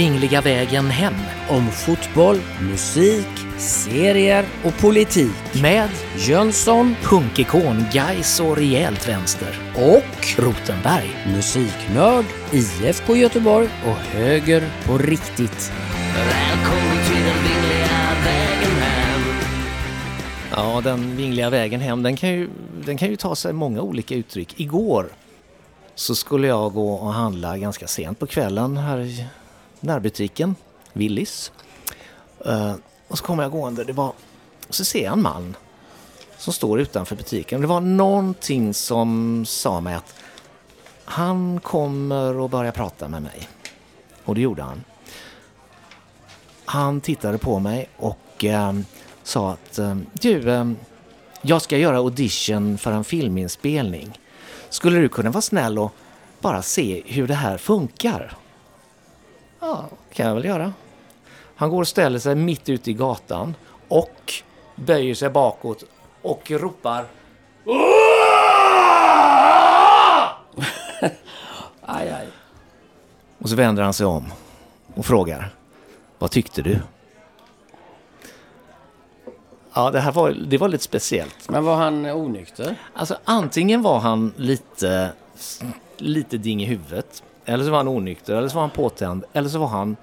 [0.00, 1.14] Den vingliga vägen hem
[1.48, 3.26] Om fotboll, musik,
[3.58, 5.62] serier och politik.
[5.62, 9.58] med Jönsson punkikon, Gais och rejält vänster.
[9.74, 11.10] och Rotenberg.
[11.34, 15.72] musiknörd, IFK Göteborg och höger på riktigt.
[20.56, 22.48] Ja, den vingliga vägen hem, den kan, ju,
[22.84, 24.60] den kan ju ta sig många olika uttryck.
[24.60, 25.08] Igår
[25.94, 29.30] så skulle jag gå och handla ganska sent på kvällen här
[29.80, 30.54] närbutiken,
[30.92, 31.52] Willys.
[32.46, 32.74] Eh,
[33.08, 34.12] och så kommer jag gående, det var,
[34.70, 35.56] så ser jag en man
[36.38, 37.60] som står utanför butiken.
[37.60, 40.14] Det var någonting som sa mig att
[41.04, 43.48] han kommer att börja prata med mig.
[44.24, 44.84] Och det gjorde han.
[46.64, 48.72] Han tittade på mig och eh,
[49.22, 50.70] sa att eh, du, eh,
[51.42, 54.18] jag ska göra audition för en filminspelning.
[54.68, 55.92] Skulle du kunna vara snäll och
[56.40, 58.36] bara se hur det här funkar?
[59.60, 60.72] Ja, kan jag väl göra.
[61.56, 63.54] Han går och ställer sig mitt ute i gatan
[63.88, 64.32] och
[64.76, 65.84] böjer sig bakåt
[66.22, 67.04] och ropar
[71.80, 72.28] Aj, aj.
[73.38, 74.24] Och så vänder han sig om
[74.94, 75.54] och frågar
[76.18, 76.80] Vad tyckte du?
[79.74, 81.48] Ja, det här var, det var lite speciellt.
[81.48, 82.76] Men var han onykter?
[82.94, 85.12] Alltså antingen var han lite,
[85.96, 87.22] lite ding i huvudet.
[87.44, 89.96] Eller så var han onykter, eller så var han påtänd, eller så var han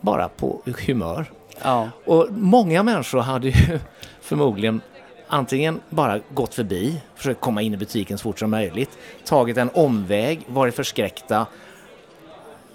[0.00, 1.26] bara på humör.
[1.62, 1.90] Ja.
[2.04, 3.78] Och många människor hade ju
[4.20, 4.80] förmodligen
[5.26, 9.70] antingen bara gått förbi, försökt komma in i butiken så fort som möjligt, tagit en
[9.74, 11.46] omväg, varit förskräckta.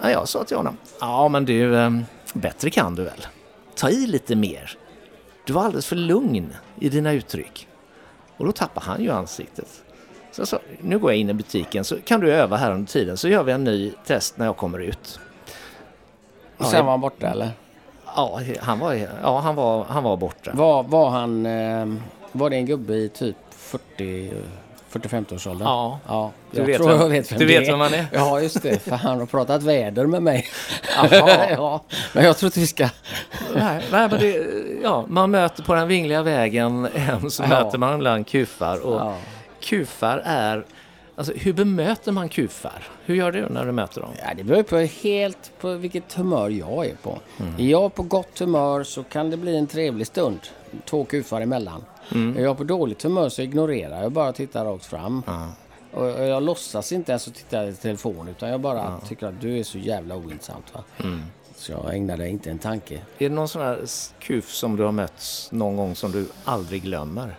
[0.01, 1.91] Ja, jag sa till honom, ja men du, eh,
[2.33, 3.27] bättre kan du väl?
[3.75, 4.77] Ta i lite mer.
[5.45, 7.67] Du var alldeles för lugn i dina uttryck.
[8.38, 9.83] Och då tappade han ju ansiktet.
[10.31, 12.92] Så jag sa, nu går jag in i butiken så kan du öva här under
[12.92, 15.19] tiden så gör vi en ny test när jag kommer ut.
[16.58, 17.50] Och sen var han borta eller?
[18.16, 18.94] Ja, han var,
[19.24, 20.52] ja, han var, han var borta.
[20.53, 21.46] Var, var han...
[21.46, 21.86] Eh,
[22.31, 24.31] var det en gubbe i typ 40...
[24.92, 25.68] 40-50-årsåldern?
[25.68, 26.00] Ja.
[26.08, 26.31] ja.
[26.52, 28.06] Du Jag vet tror vem- jag vet vem du vet vem han är?
[28.13, 28.80] Ja, just det.
[28.84, 30.46] För han har pratat väder med mig.
[31.58, 31.84] Ja.
[32.13, 32.90] Men jag tror inte vi ska...
[33.56, 34.46] Nej, nej, men det,
[34.84, 37.48] ja, man möter på den vingliga vägen en så Ja.
[37.50, 38.86] möter man ibland kufar.
[38.86, 39.16] Och Ja.
[39.61, 40.66] Kufar är...
[41.16, 42.83] Alltså, hur bemöter man kufar?
[43.05, 44.09] Hur gör du när du möter dem?
[44.23, 47.19] Ja, det beror på helt på vilket humör jag är på.
[47.39, 47.53] Mm.
[47.59, 50.39] Är jag på gott humör så kan det bli en trevlig stund.
[50.85, 51.85] Två kufar emellan.
[52.11, 52.38] Mm.
[52.38, 55.23] Är jag på dåligt humör så ignorerar jag bara tittar rakt fram.
[55.27, 55.51] Och
[55.91, 59.59] och jag låtsas inte ens att titta i telefon utan jag bara tycker att du
[59.59, 60.73] är så jävla ointressant.
[60.97, 61.21] Mm.
[61.55, 62.95] Så jag ägnar dig inte en tanke.
[62.95, 63.79] Är det någon sån här
[64.19, 67.38] kuf som du har mött någon gång som du aldrig glömmer?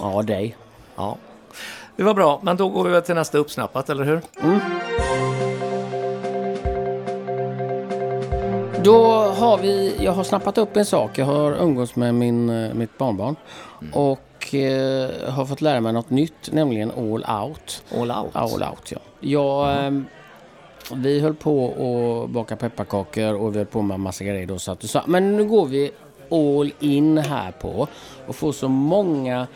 [0.00, 0.56] Ja, dig.
[0.96, 1.16] Ja.
[1.96, 4.20] Det var bra, men då går vi väl till nästa uppsnappat, eller hur?
[8.84, 11.18] Då har vi, jag har snappat upp en sak.
[11.18, 13.36] Jag har umgås med min, eh, mitt barnbarn.
[13.92, 17.82] Och eh, har fått lära mig något nytt, nämligen all out.
[17.94, 18.30] All out.
[18.32, 18.98] All out ja.
[19.20, 20.06] Jag, ehm,
[20.94, 21.66] vi höll på
[22.24, 24.58] att baka pepparkakor och vi höll på med massa grejer då.
[24.58, 25.90] Så att du sa, men nu går vi
[26.30, 27.88] all in här på
[28.26, 29.46] och få så många eh,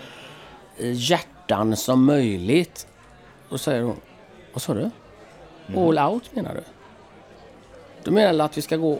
[0.82, 2.86] hjärtan som möjligt.
[3.48, 4.00] Och säger hon,
[4.52, 4.90] vad sa du?
[5.76, 6.62] All out menar du?
[8.04, 8.98] Du menar att vi ska gå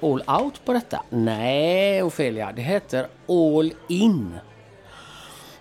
[0.00, 1.02] all out på detta?
[1.08, 4.34] Nej, Ofelia, det heter all in.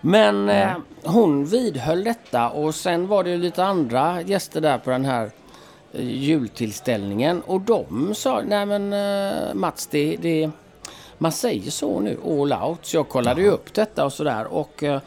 [0.01, 0.71] Men eh,
[1.03, 5.31] hon vidhöll detta och sen var det ju lite andra gäster där på den här
[5.93, 10.49] eh, jultillställningen och de sa, nej men eh, Mats, det, det,
[11.17, 12.79] man säger så nu, all out.
[12.85, 15.01] Så jag kollade ju upp detta och sådär och eh,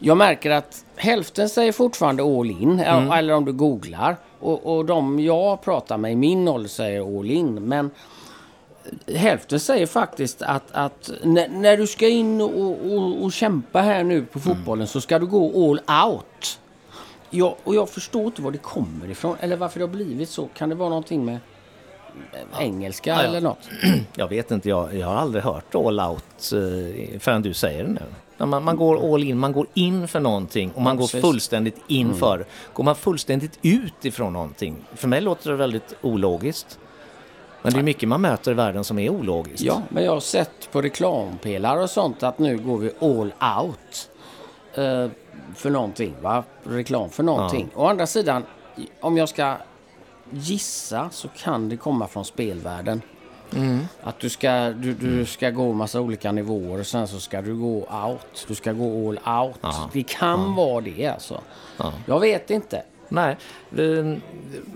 [0.00, 4.16] jag märker att hälften säger fortfarande all in, eh, eller om du googlar.
[4.40, 7.54] Och, och de jag pratar med i min ålder säger all in.
[7.54, 7.90] Men
[9.14, 14.04] hälften säger faktiskt att, att när, när du ska in och, och, och kämpa här
[14.04, 16.60] nu på fotbollen så ska du gå all out.
[17.30, 20.48] Ja, och jag förstår inte var det kommer ifrån eller varför det har blivit så.
[20.54, 21.40] Kan det vara någonting med eh,
[22.58, 23.22] engelska Ja, ja.
[23.22, 23.68] eller något?
[24.14, 27.90] Jag vet inte, jag, jag har aldrig hört all out eh, förrän du säger det
[27.90, 28.46] nu.
[28.46, 31.14] Man, man går all in, man går in för någonting och man går.
[31.14, 31.22] Mm.
[31.22, 32.46] fullständigt in för.
[32.72, 34.76] Går man fullständigt ut ifrån någonting?
[34.94, 36.78] För mig låter det väldigt ologiskt.
[37.62, 39.60] Men det är mycket man möter i världen som är ologiskt.
[39.62, 44.10] Ja, men jag har sett på reklampelare och sånt att nu går vi all out.
[44.74, 45.08] Eh,
[45.54, 46.44] för någonting, va?
[46.64, 47.68] Reklam för någonting.
[47.74, 48.44] Å andra sidan,
[49.00, 49.56] om jag ska
[50.30, 53.02] gissa så kan det komma från spelvärlden.
[54.02, 57.54] Att du ska, du, du ska gå massa olika nivåer och sen så ska du
[57.56, 57.78] gå
[58.08, 58.46] out.
[58.48, 59.90] Du ska gå all out.
[59.92, 61.40] Det kan vara det alltså.
[62.06, 62.82] Jag vet inte.
[63.08, 63.36] Nej.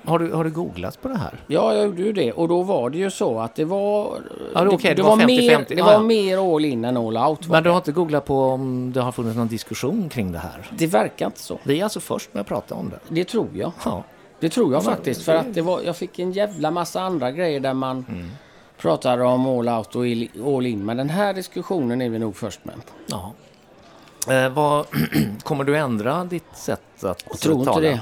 [0.04, 1.40] Har du, har du googlat på det här?
[1.46, 2.32] Ja, jag gjorde ju det.
[2.32, 4.18] Och då var det ju så att det var...
[4.54, 5.26] Ja, okej, det, det var 50-50.
[5.26, 6.00] mer, det var ja.
[6.00, 7.46] mer all in än all out.
[7.46, 7.70] var Men du det.
[7.70, 10.70] har inte googlat på om det har funnits någon diskussion kring det här?
[10.70, 11.58] det verkar inte så.
[11.62, 12.98] Vi är alltså först med att prata om det.
[13.08, 13.72] Det tror jag.
[13.84, 14.04] Ja.
[14.40, 15.22] Det tror jag faktiskt.
[15.22, 18.30] För att det var, jag fick en jävla massa andra grejer där man Mm.
[18.78, 20.02] pratade om all out och
[20.56, 20.84] all in.
[20.84, 22.74] Men den här diskussionen är vi nog först med.
[23.06, 23.32] ja.
[24.28, 24.86] Eh, vad,
[25.42, 27.80] kommer du ändra ditt sätt att Jag tror inte tala?
[27.80, 28.00] det.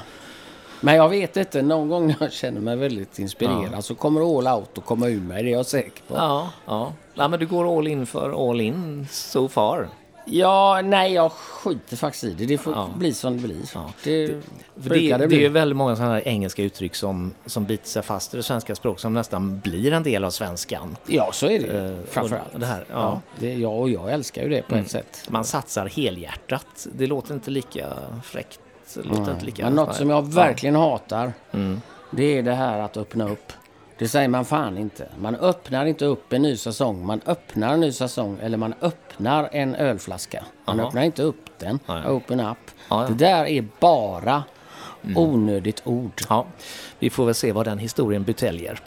[0.81, 1.61] Men jag vet inte.
[1.61, 5.19] Någon gång när jag känner mig väldigt inspirerad så kommer all out att komma ur
[5.21, 5.43] mig.
[5.43, 6.15] Det är jag säker på.
[6.15, 6.93] Ja, ja.
[7.13, 9.89] ja, men du går all in för all in so far.
[10.25, 12.45] Ja, nej, jag skiter faktiskt i det.
[12.45, 12.89] Det får Ja.
[12.97, 13.57] bli som det blir.
[13.73, 13.89] Ja.
[14.03, 14.35] Det, det,
[14.75, 18.33] det det är ju väldigt många sådana här engelska uttryck som, som biter sig fast
[18.33, 20.95] i det svenska språket som nästan blir en del av svenskan.
[21.07, 22.03] Ja, så är det ju.
[22.09, 22.59] Framförallt.
[22.59, 23.21] det här, ja.
[23.39, 23.47] ja.
[23.47, 25.25] ja, och jag älskar ju det på ett sätt.
[25.29, 26.87] Man satsar helhjärtat.
[26.93, 27.87] Det låter inte lika
[28.23, 28.59] fräckt.
[28.93, 31.81] Det låter inte lika, Men något som jag verkligen hatar, Mm.
[32.11, 33.53] det är det här att öppna upp.
[34.03, 35.07] Det säger man fan inte.
[35.17, 37.05] Man öppnar inte upp en ny säsong.
[37.05, 40.45] Man öppnar en ny säsong eller man öppnar en ölflaska.
[40.65, 40.87] Man Jaha.
[40.87, 41.79] öppnar inte upp den.
[41.85, 42.09] Ja, ja.
[42.11, 42.57] Open up.
[42.89, 43.05] Ja.
[43.09, 44.43] Det där är bara
[45.15, 46.21] onödigt ord.
[46.29, 46.45] Ja,
[46.99, 48.79] vi får väl se vad den historien buteljer.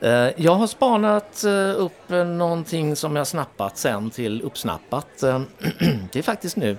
[0.00, 1.52] Eh, Jag har spanat eh,
[1.84, 2.08] upp
[2.38, 5.22] någonting som jag snappat sen till uppsnappat.
[5.22, 5.40] Eh,
[6.12, 6.78] Det är faktiskt nu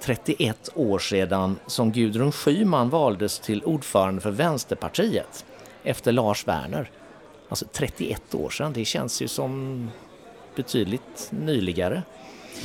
[0.00, 5.44] 31 år sedan som Gudrun Schyman valdes till ordförande för Vänsterpartiet
[5.82, 6.90] efter Lars Werner.
[7.48, 9.90] Alltså 31 år sedan, det känns ju som
[10.56, 12.02] betydligt nyligare.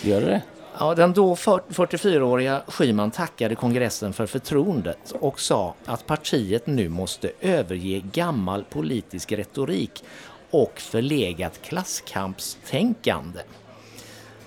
[0.02, 0.42] Gör det?
[0.80, 6.90] Ja, den då för- 44-åriga Schyman tackade kongressen för förtroendet och sa att partiet nu
[6.90, 10.04] måste överge gammal politisk retorik
[10.52, 13.40] och förlegat klasskampstänkande.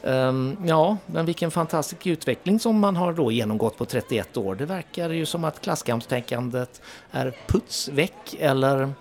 [0.03, 4.55] Ehm, ja, men vilken fantastisk utveckling som man har då genomgått på 31 år.
[4.55, 8.93] Det verkar ju som att klasskampstänkandet är puts väck eller,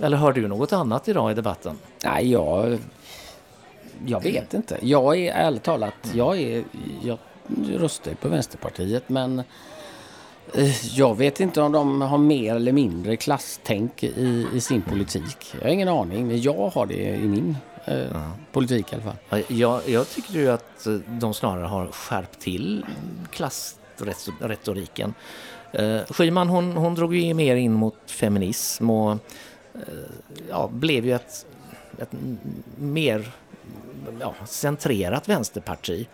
[0.00, 1.78] eller hör du något annat idag i debatten?
[2.04, 2.78] Nej, jag...
[4.06, 4.78] Jag vet inte.
[4.82, 6.64] Jag är ärligt talat, jag är...
[7.02, 7.18] Jag
[7.76, 9.38] röstar på Vänsterpartiet men
[10.54, 15.54] eh, jag vet inte om de har mer eller mindre klasstänk i, i sin politik.
[15.54, 19.16] Jag har ingen aning, men jag har det i min eh, politik i alla fall.
[19.30, 22.84] Ja, Jag, jag tycker ju att eh, de snarare har skärpt till
[23.30, 25.14] klassretoriken.
[25.72, 29.18] Eh, Schyman hon, hon drog ju mer in mot feminism och
[29.74, 29.80] Eh,
[30.48, 31.46] ja, blev ju ett,
[31.98, 32.12] ett
[32.76, 33.32] mer
[34.20, 36.08] ja, centrerat vänsterparti.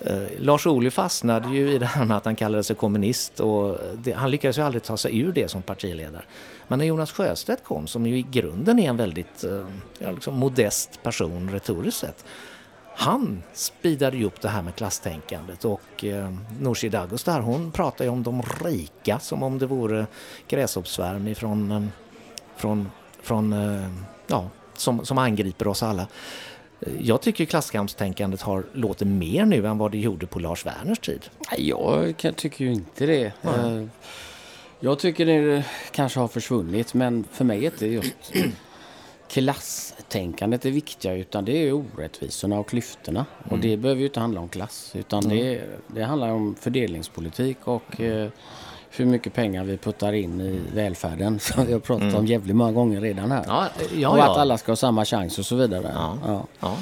[0.00, 3.78] Eh, Lars Ohly fastnade ju i det här med att han kallade sig kommunist och
[3.94, 6.24] det, han lyckades ju aldrig ta sig ur det som partiledare.
[6.68, 9.66] Men när Jonas Sjöstedt kom, som ju i grunden är en väldigt eh,
[9.98, 12.24] ja, liksom modest person retoriskt sett,
[12.98, 18.10] han speedade ju upp det här med klasstänkandet och eh, Nooshi Dadgostar hon pratar ju
[18.10, 20.06] om de rika som om det vore
[20.48, 21.82] gräshoppssvärm ifrån, eh,
[22.56, 22.90] från,
[23.22, 23.88] från, eh,
[24.26, 26.06] ja, som, som angriper oss alla.
[27.00, 31.30] Jag tycker klasskampstänkandet har låter mer nu än vad det gjorde på Lars Werners tid.
[31.50, 33.24] Nej, jag tycker ju inte det.
[33.42, 33.84] Eh,
[34.80, 38.14] Jag tycker det kanske har försvunnit men för mig är inte just
[39.28, 43.26] klasstänkandet det viktiga utan det är orättvisorna och klyftorna.
[43.50, 48.00] Och det behöver ju inte handla om klass utan det, det handlar om fördelningspolitik och
[48.00, 48.28] eh,
[49.00, 51.38] hur mycket pengar vi puttar in i välfärden.
[51.40, 53.44] Som vi har pratat om jävligt många gånger redan här.
[53.46, 55.92] Ja, ja, och att alla ska ha samma chans och så vidare.
[56.60, 56.76] Ja.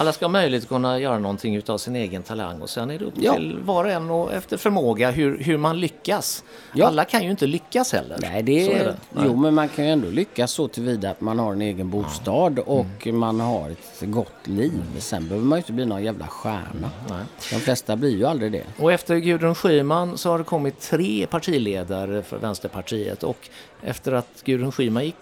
[0.00, 2.98] Alla ska ha möjlighet att kunna göra någonting utav sin egen talang och sen är
[2.98, 3.34] det upp Ja.
[3.34, 6.44] till var och en och efter förmåga hur, hur man lyckas.
[6.74, 6.86] Ja.
[6.86, 8.18] Alla kan ju inte lyckas heller.
[8.20, 8.96] Nej, det är, är det.
[9.24, 12.58] Jo, men man kan ju ändå lyckas så tillvida att man har en egen bostad
[12.58, 14.82] och man har ett gott liv.
[14.98, 16.90] Sen behöver man ju inte bli någon jävla stjärna.
[17.08, 17.24] Nej.
[17.52, 18.64] De flesta blir ju aldrig det.
[18.78, 23.48] Och efter Gudrun Schyman så har det kommit tre partiledare för Vänsterpartiet och
[23.82, 25.16] efter att Gudrun Schyman gick,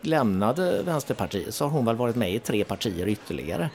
[0.00, 3.70] lämnade Vänsterpartiet så har hon väl varit med i tre partier ytterligare.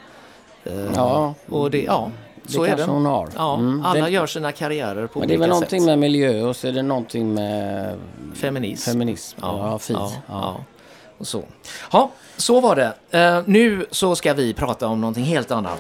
[0.96, 2.12] Ja, Och det, ja,
[2.44, 2.76] det så är det.
[2.76, 3.30] kanske hon har.
[3.36, 5.86] Ja, Mm, alla det- gör sina karriärer på Men det är olika väl någonting sätt.
[5.86, 7.96] med miljö och så är det någonting med
[8.36, 8.92] Feminism.
[8.92, 9.40] feminism.
[9.42, 10.00] Ja, fint.
[10.00, 10.34] Ja, Ja.
[10.42, 10.64] ja.
[11.18, 11.44] Och så.
[11.92, 12.94] Ja, så var det.
[13.20, 15.80] Eh, nu så ska vi prata om någonting helt annat.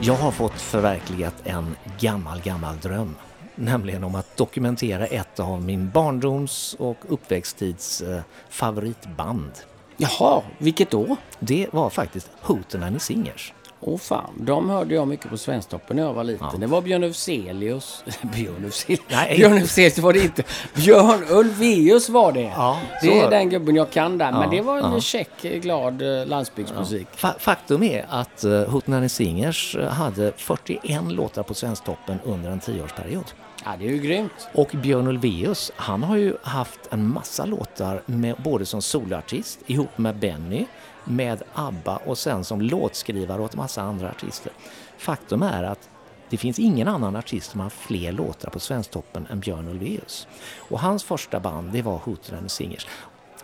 [0.00, 3.14] Jag har fått förverkligat en gammal, gammal dröm.
[3.54, 9.50] Nämligen om att dokumentera ett av min barndoms och uppväxttids eh, favoritband.
[9.96, 11.16] Jaha, vilket då?
[11.40, 13.52] Det var faktiskt Hootenanny Singers.
[13.86, 16.60] Åh fan, de hörde jag mycket på Svensktoppen när jag var liten.
[16.60, 18.04] Det var Björn Ufzelius.
[18.22, 19.02] Björn Ufzelius?
[19.10, 19.36] Nej.
[19.36, 20.42] Björn Ufzelius var det inte.
[20.74, 22.40] Björn Ulvaeus var det.
[22.56, 24.32] Ja, det är den gubben jag kan där.
[24.32, 25.00] Men Ja, det var en ja.
[25.00, 27.06] check, glad eh, landsbygdsmusik.
[27.16, 32.60] Fa- Faktum är att uh, Hootenanny Singers eh, hade 41 låtar på Svensktoppen under en
[32.60, 33.24] tioårsperiod.
[33.64, 34.48] Ja, det är ju grymt.
[34.52, 39.98] Och Björn Ulvaeus, han har ju haft en massa låtar med, både som soloartist ihop
[39.98, 40.66] med Benny,
[41.04, 44.52] med ABBA och sen som låtskrivare åt massa andra artister.
[44.98, 45.88] Faktum är att
[46.28, 50.28] det finns ingen annan artist som har fler låtar på Svensktoppen än Björn Ulvaeus.
[50.58, 52.86] Och hans första band, det var Hootenanny Singers.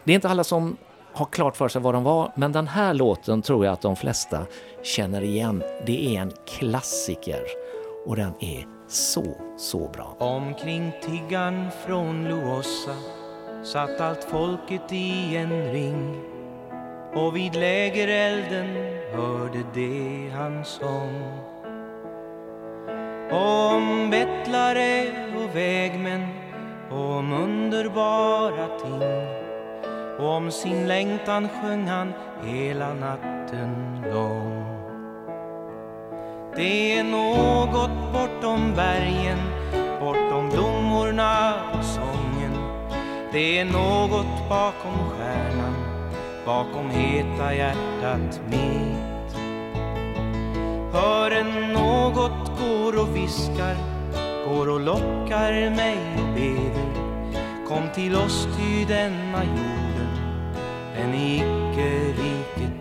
[0.04, 0.76] Det är inte alla som
[1.12, 3.96] har klart för sig vad de var, men den här låten tror jag att de
[3.96, 4.46] flesta
[4.82, 5.62] känner igen.
[5.86, 7.42] Det är en klassiker
[8.06, 9.24] och den är så,
[9.56, 10.16] så bra.
[10.18, 12.94] Omkring tiggan från Luossa
[13.62, 16.20] satt allt folket i en ring
[17.14, 18.66] och vid lägerelden
[19.12, 21.22] hörde det han sång.
[23.30, 25.06] Om bettlare
[25.36, 26.26] och vägmän
[26.90, 29.02] och om underbara ting
[30.18, 32.12] och om sin längtan sjöng han
[32.44, 34.79] hela natten lång.
[36.56, 39.38] Det är något bortom bergen,
[40.00, 42.52] bortom blommorna och sången.
[43.32, 45.74] Det är något bakom stjärnan,
[46.46, 49.36] bakom heta hjärtat mitt.
[50.92, 53.76] Hör en något går och viskar,
[54.48, 56.90] går och lockar mig och beder.
[57.68, 60.10] Kom till oss ty denna jorden,
[60.96, 62.79] den är icke riket.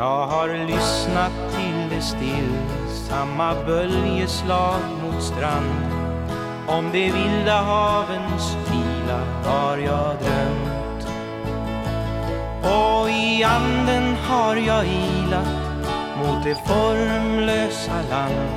[0.00, 5.84] Jag har lyssnat till det stillsamma böljeslag mot strand.
[6.66, 11.06] Om de vilda havens vila har jag drömt.
[12.62, 15.86] Och i anden har jag ilat
[16.18, 18.50] mot det formlösa land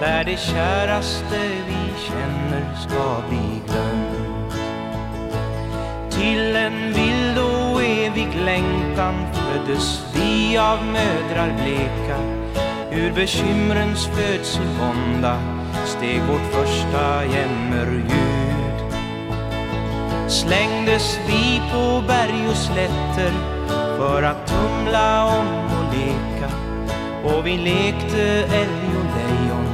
[0.00, 2.39] Där det käraste vi känner
[9.32, 12.18] föddes vi av mödrar bleka.
[12.92, 15.38] Ur bekymrens födselvånda
[15.86, 18.10] steg vårt första jämmerljud.
[20.28, 23.32] Slängdes vi på berg och slätter
[23.98, 26.54] för att tumla om och leka.
[27.24, 29.66] Och vi lekte älg och lejon,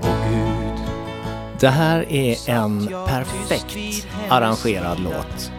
[0.00, 0.86] och Gud.
[1.60, 5.55] Det här är en perfekt arrangerad låt.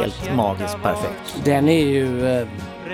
[0.00, 1.40] Helt magiskt perfekt.
[1.44, 2.46] Den är ju, eh,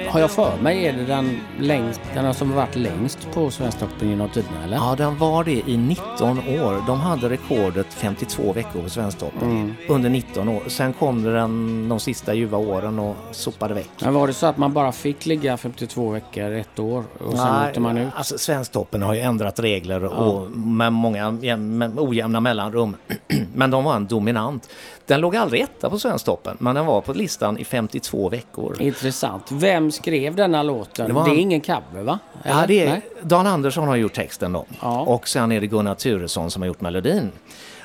[0.09, 4.11] har jag för mig, är det den, längst, den har som varit längst på Svensktoppen
[4.11, 4.77] genom tiderna eller?
[4.77, 6.87] Ja, den var det i 19 år.
[6.87, 10.63] De hade rekordet 52 veckor på Svensktoppen under 19 år.
[10.67, 13.91] Sen kom den de sista ljuva åren och sopade väck.
[14.01, 17.67] Men var det så att man bara fick ligga 52 veckor ett år och sen
[17.67, 18.13] åkte man ut?
[18.17, 22.97] alltså Svensktoppen har ju ändrat regler och med många med ojämna mellanrum.
[23.55, 24.69] men de var en dominant.
[25.07, 28.77] Den låg aldrig etta på Svensktoppen, men den var på listan i 52 veckor.
[28.83, 29.53] Intressant.
[29.53, 31.07] Vem skrev denna låten?
[31.07, 32.19] Det Det, var är han- ingen cover va?
[32.45, 33.01] Ja, det är, Nej?
[33.23, 34.67] Dan Andersson har gjort texten då.
[34.81, 35.01] Ja.
[35.01, 37.31] Och sen är det Gunnar Turesson som har gjort melodin.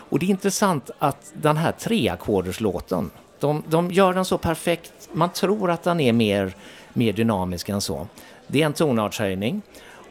[0.10, 4.92] Och det är intressant att den här treackorders-låten, de, de gör den så perfekt.
[5.14, 6.56] Man tror att den är mer,
[6.94, 8.08] mer dynamisk än så.
[8.48, 9.62] Det är en tonartshöjning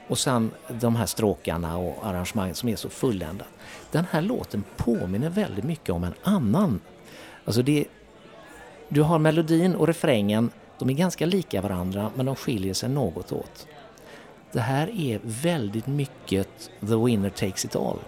[0.08, 3.46] och sen de här stråkarna och arrangemangen som är så fulländat.
[3.90, 6.80] Den här låten påminner väldigt mycket om en annan.
[7.44, 7.84] Alltså det,
[8.88, 13.32] du har melodin och refrängen, de är ganska lika varandra men de skiljer sig något
[13.32, 13.66] åt.
[14.52, 17.98] Det här är väldigt mycket The Winner Takes It All.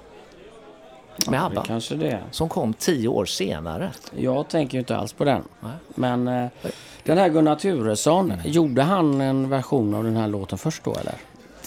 [1.26, 1.62] Med Det ABBA.
[1.64, 2.22] kanske det.
[2.30, 3.90] Som kom tio år senare.
[4.16, 5.42] Jag tänker inte alls på den.
[5.60, 5.72] Nej.
[5.94, 6.48] Men eh,
[7.04, 11.14] den här Gunnar Turesson, gjorde han en version av den här låten först då eller?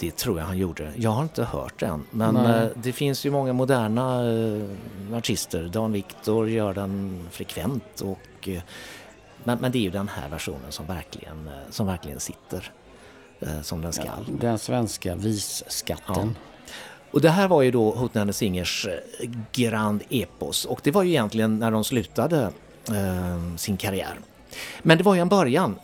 [0.02, 0.92] Det tror jag han gjorde.
[0.96, 2.04] Jag har inte hört den.
[2.10, 2.62] Men Nej.
[2.62, 5.68] eh, det finns ju många moderna eh, artister.
[5.72, 8.00] Dan Victor gör den frekvent.
[8.00, 8.62] Och, eh,
[9.44, 12.72] men, men det är ju den här versionen som verkligen, som verkligen sitter
[13.62, 14.10] som den ska.
[14.40, 16.36] Den svenska visskatten.
[17.10, 18.88] Och det här var ju då Hootenanny Singers
[19.52, 22.50] Grand Epos och det var ju egentligen när de slutade
[22.88, 24.18] eh, sin karriär.
[24.82, 25.76] Men det var ju en början.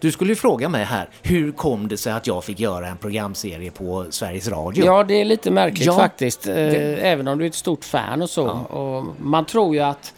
[0.00, 2.96] Du skulle ju fråga mig här, hur kom det sig att jag fick göra en
[2.96, 4.84] programserie på Sveriges Radio?
[4.84, 6.46] Ja, det är lite märkligt Ja, faktiskt.
[6.46, 8.48] Eh, Även om du är ett stort fan och så.
[8.48, 10.14] Och man tror ju att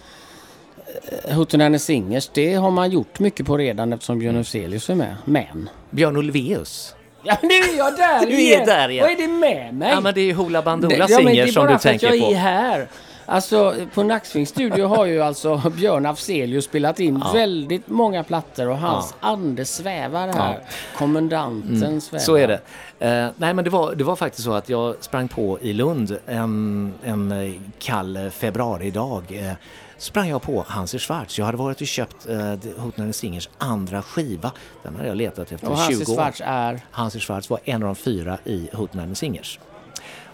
[1.25, 5.17] eh, Hootenanny Singers, det har man gjort mycket på redan eftersom Björn Afzelius är med.
[5.25, 5.69] Men...
[5.91, 6.95] Björn Ulvaeus.
[7.23, 8.67] Ja, nu är jag där Du är igen!
[8.67, 9.03] där igen.
[9.05, 9.91] Vad är det med mig?
[9.91, 11.79] Ja men det är ju Hoola Bandoola ja, men det Singers är som bara du
[11.79, 12.33] för att tänker jag på.
[12.33, 12.89] är här.
[13.26, 17.33] Alltså på Nacksving Studio har ju alltså Björn Afzelius spelat in Ja.
[17.33, 20.59] väldigt många plattor och hans ande svävar här.
[20.97, 22.25] Kommendanten svävar.
[22.25, 22.61] Så är det.
[22.99, 26.17] Eh, nej, men det var, det var faktiskt så att jag sprang på i Lund
[26.26, 29.23] en, en eh, kall februaridag.
[29.47, 29.52] Eh,
[29.99, 31.38] sprang jag på Hansi Schwarz.
[31.38, 34.52] Jag hade varit och köpt eh, Hotnande Singers andra skiva.
[34.83, 36.17] Den hade jag letat efter Och i 20 Hansi år.
[36.17, 36.81] Schwarz är...
[36.91, 39.59] Hansi Schwarz var en av de fyra i Hotnande Singers.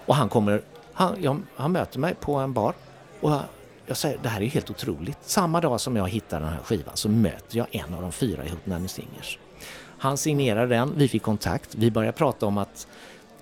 [0.07, 0.61] Och han kommer,
[0.99, 2.75] han, jag, han möter mig på en bar
[3.21, 3.43] och jag,
[3.87, 5.19] jag säger det här är helt otroligt.
[5.23, 8.45] Samma dag som jag hittar den här skivan så möter jag en av de fyra
[8.45, 9.39] i Hootenanny Singers.
[9.99, 12.87] Han signerar den, vi fick kontakt, vi började prata om att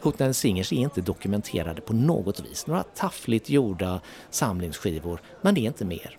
[0.01, 2.67] Hootenanny Singers är inte dokumenterade på något vis.
[2.67, 6.19] Några taffligt gjorda samlingsskivor, men det är inte mer.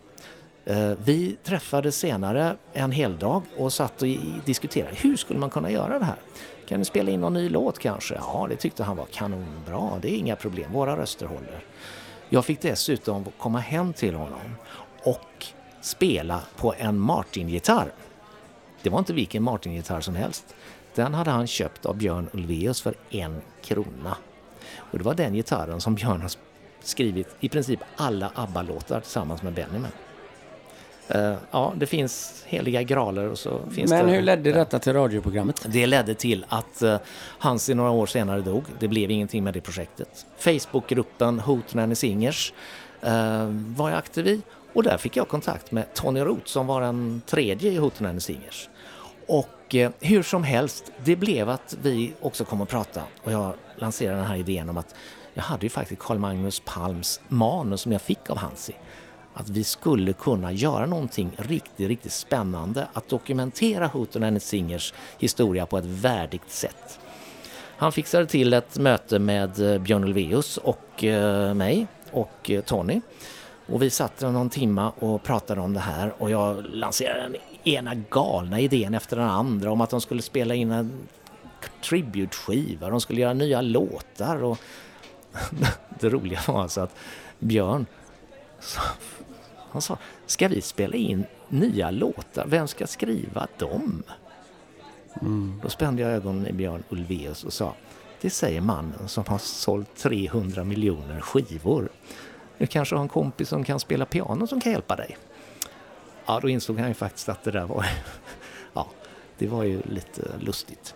[0.65, 4.07] Eh, vi träffades senare en hel dag och satt och
[4.45, 6.19] diskuterade hur skulle man kunna göra det här?
[6.67, 8.15] Kan du spela in någon ny låt kanske?
[8.15, 9.99] Ja, det tyckte han var kanonbra.
[10.01, 11.63] Det är inga problem, våra röster håller.
[12.29, 14.55] Jag fick dessutom komma hem till honom
[15.03, 15.45] och
[15.81, 17.91] spela på en Martin-gitarr.
[18.81, 20.55] Det var inte vilken Martin-gitarr som helst.
[20.95, 24.17] Den hade han köpt av Björn Ulvaeus för en krona.
[24.75, 26.31] Och det var den gitarren som Björn har
[26.79, 29.91] skrivit i princip alla ABBA-låtar tillsammans med Benny med.
[31.07, 34.11] Eh, ja, det finns heliga graler och så finns Men det...
[34.11, 35.65] hur ledde detta till radioprogrammet?
[35.69, 36.97] Det ledde till att uh,
[37.39, 38.63] Hansi några år senare dog.
[38.79, 40.25] Det blev ingenting med det projektet.
[40.37, 42.53] Facebookgruppen Hot Nanny Singers
[43.01, 44.41] eh, var jag aktiv i
[44.73, 48.19] och där fick jag kontakt med Tony Roth som var den tredje i Hot Nanny
[48.19, 48.69] Singers.
[49.27, 53.53] Och eh, hur som helst, det blev att vi också kom att prata och jag
[53.75, 54.95] lanserade den här idén om att
[55.33, 58.75] jag hade ju faktiskt Carl Magnus Palms manus som jag fick av Hansi
[59.39, 62.87] att vi skulle kunna göra någonting riktigt, riktigt spännande.
[62.93, 66.99] Att dokumentera Houghton and Singers historia på ett värdigt sätt.
[67.77, 73.01] Han fixade till ett möte med eh, Björn Ulvaeus och eh, mig och eh, Tony.
[73.67, 77.95] Och vi satt någon timma och pratade om det här och jag lanserade den ena
[77.95, 81.07] galna idén efter den andra om att de skulle spela in en
[81.83, 84.57] tributskiva, de skulle göra nya låtar och
[85.99, 86.95] det roliga var alltså att
[87.39, 87.85] Björn
[88.59, 88.81] sa,
[89.71, 92.45] han sa, ska vi spela in nya låtar?
[92.47, 94.03] Vem ska skriva dem?
[95.61, 97.73] Då spände jag ögonen i Björn Ulvaeus och sa,
[98.21, 101.89] det säger mannen som har sålt 300 miljoner skivor.
[102.57, 105.17] Du kanske har en kompis som kan spela piano som kan hjälpa dig?
[106.25, 107.85] Ja, då insåg han ju faktiskt att det där var,
[108.73, 108.87] ja,
[109.37, 110.95] det var ju lite lustigt.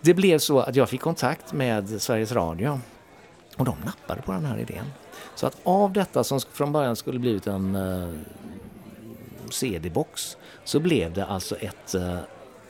[0.00, 2.80] Det blev så att jag fick kontakt med Sveriges Radio
[3.56, 4.86] och de nappade på den här idén.
[5.34, 8.08] Så att av detta som från början skulle blivit en eh,
[9.50, 12.16] CD-box så blev det alltså ett eh,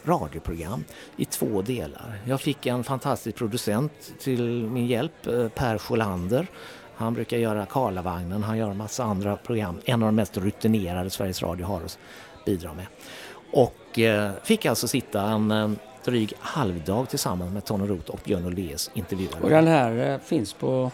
[0.04, 0.84] radioprogram
[1.16, 2.20] i två delar.
[2.24, 6.46] Jag fick en fantastisk producent till min hjälp, eh, Per Sjolander.
[6.96, 9.80] Han brukar göra Karlavagnen, han gör en massa andra program.
[9.84, 11.98] En av de mest rutinerade Sveriges Radio har att
[12.46, 12.86] bidra med.
[13.52, 15.70] Och eh, fick alltså sitta en eh,
[16.04, 19.42] dryg halvdag tillsammans med Tony Roth och Björn Ulvaeus intervjuade.
[19.42, 20.90] Och den här eh, finns på,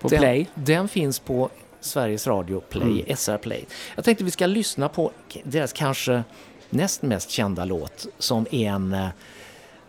[0.00, 0.46] på Den, Play.
[0.54, 3.64] den finns på Sveriges Radio Play, SR Play.
[3.94, 5.10] Jag tänkte vi ska lyssna på
[5.44, 6.22] deras kanske
[6.70, 9.08] näst mest kända låt som är en eh,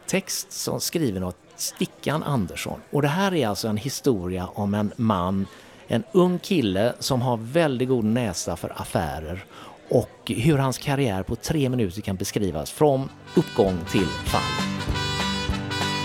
[0.07, 2.79] text som skriven av Stickan Andersson.
[2.89, 5.47] Och det här är alltså en historia om en man,
[5.87, 9.45] en ung kille som har väldigt god näsa för affärer
[9.89, 14.41] och hur hans karriär på tre minuter kan beskrivas från uppgång till fall.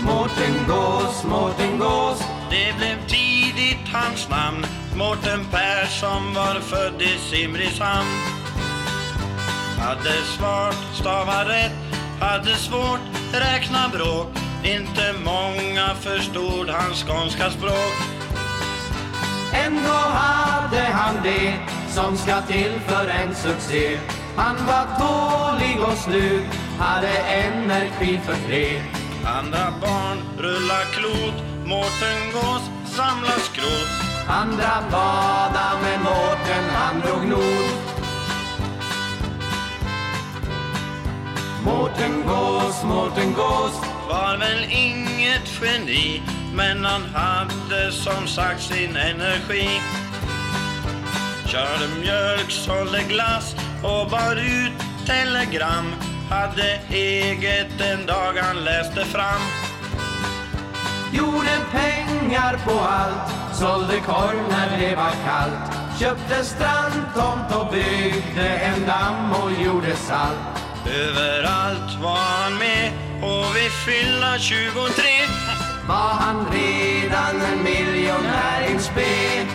[0.04, 2.35] Mårten Gås, Mårten Gås
[3.86, 4.66] tidigt hans namn.
[4.94, 8.08] Mårten Persson var född i Simrishamn.
[9.78, 11.72] Hade svårt stava rätt
[12.20, 13.00] Hade svårt
[13.32, 14.28] räkna bråk.
[14.64, 17.94] Inte många förstod hans skånska språk.
[19.52, 21.54] Ändå hade han det
[21.88, 23.98] som ska till för en succé.
[24.36, 28.82] Han var tålig och snygg, hade energi för fred
[29.24, 33.88] Andra barn rulla klot Mårten Gås samla skrot.
[34.28, 37.96] Andra bada men Mårten han drog not
[41.64, 43.72] Mårten Gås, Mårten Gås.
[44.08, 46.22] Var väl inget geni
[46.54, 49.68] Men han hade som sagt sin energi.
[51.46, 55.94] Körde mjölk, sålde glass och bar ut telegram.
[56.30, 59.65] Hade eget den dag han läste fram.
[61.16, 63.56] Gjorde pengar på allt.
[63.58, 65.76] Sålde korv när det var kallt.
[66.00, 70.66] Köpte strandtomt och byggde en damm och gjorde salt.
[70.86, 74.64] Överallt var han med och vid fylla 23
[75.88, 79.46] Var han redan en miljonär in spe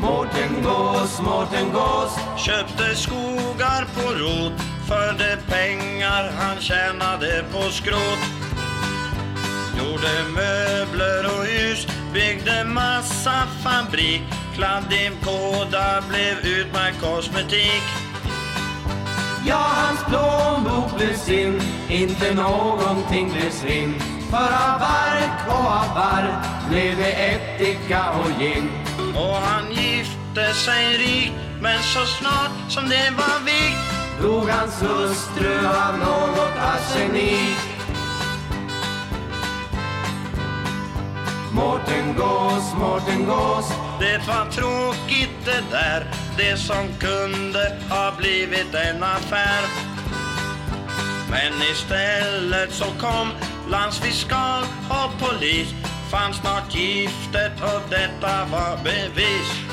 [0.00, 2.16] Mårten Gås, Mårten Gås.
[2.36, 8.22] Köpte skogar på rot för de pengar han tjänade på skrot.
[9.78, 14.22] Gjorde möbler och hus, byggde massa fabrik.
[14.54, 17.82] Kladdimkåda blev utmärkt kosmetik.
[19.46, 23.94] Ja, hans plånbok blev sin, inte någonting blev svinn.
[24.30, 28.70] För av bark och av barr blev det ättika och gin.
[29.14, 35.66] Och han gifte sig rik, men så snart som det var vikt Dog hans hustru
[35.66, 37.58] av något arsenik.
[41.52, 46.06] Mårten Gås, Mårten Gås Det var tråkigt det där,
[46.36, 49.62] det som kunde ha blivit en affär.
[51.30, 53.28] Men istället så kom
[53.70, 55.74] landsfiskal och polis,
[56.10, 59.72] fann snart giftet och detta var bevis.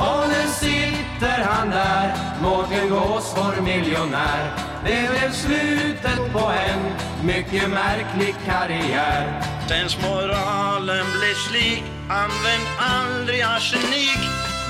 [0.00, 4.52] Och nu sitter han där, Mårten Gås vår miljonär.
[4.84, 6.80] Det blev slutet på en
[7.26, 9.42] mycket märklig karriär.
[9.68, 14.18] Sensmoralen blev slik, använd aldrig arsenik.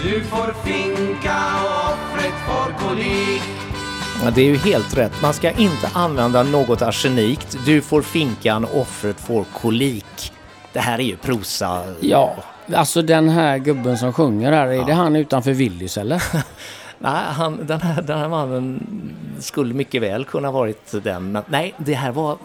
[0.02, 3.42] Du får finka och offret får kolik.
[4.24, 5.22] Ja, det är ju helt rätt.
[5.22, 7.56] Man ska inte använda något arsenikt.
[7.66, 10.32] Du får finkan, offret får kolik.
[10.72, 11.82] Det här är ju prosa.
[12.00, 12.36] Ja,
[12.74, 16.22] alltså den här gubben som sjunger här, är det han utanför Willys eller?
[16.98, 18.86] Nej, han, den, här, den här mannen
[19.38, 21.32] skulle mycket väl kunna varit den.
[21.32, 22.38] Men nej, det här var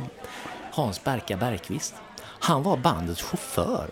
[0.72, 1.96] Hans Berka Bergqvist.
[2.22, 3.88] Han var bandets chaufför.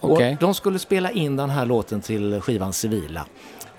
[0.00, 0.32] Okej.
[0.32, 3.26] Och de skulle spela in den här låten till skivan Civila.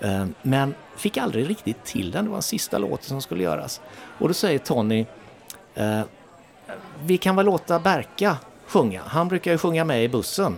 [0.00, 2.24] Eh, Men fick aldrig riktigt till den.
[2.24, 3.80] Det var en sista låt som skulle göras.
[4.18, 5.06] Och då säger Tony,
[5.74, 6.00] eh,
[7.04, 9.02] vi kan väl låta Berka sjunga.
[9.06, 10.56] Han brukar ju sjunga med i bussen.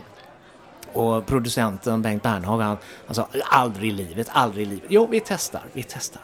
[0.92, 4.84] Och producenten Bengt Bernhag, han, han sa aldrig i livet, aldrig i livet.
[4.88, 6.22] Jo, vi testar, vi testar.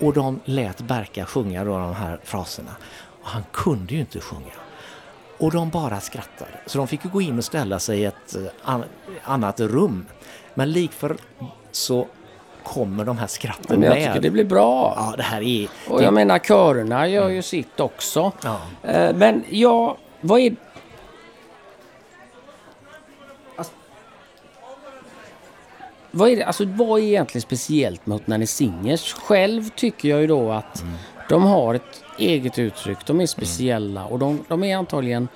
[0.00, 2.70] Och de lät Berka sjunga då de här fraserna.
[3.22, 4.52] Och han kunde ju inte sjunga.
[5.38, 6.50] Och de bara skrattade.
[6.66, 8.84] Så de fick ju gå in och ställa sig i ett eh, an-
[9.24, 10.06] annat rum.
[10.54, 11.16] Men likför
[11.72, 12.06] så
[12.62, 14.06] kommer de här skratten Men jag med.
[14.08, 14.94] tycker det blir bra.
[14.96, 15.68] Ja, det här är...
[15.88, 18.32] Och jag menar körerna gör ju sitt också.
[18.42, 18.60] Ja.
[18.82, 20.56] Eh, Men ja, vad är...
[23.56, 23.72] Alltså-
[26.16, 29.12] Vad är, det, alltså, vad är egentligen speciellt med Hotnani Singers?
[29.12, 30.84] Själv tycker jag ju då att
[31.28, 32.98] de har ett eget uttryck.
[33.06, 35.28] De är speciella och de, de är antagligen...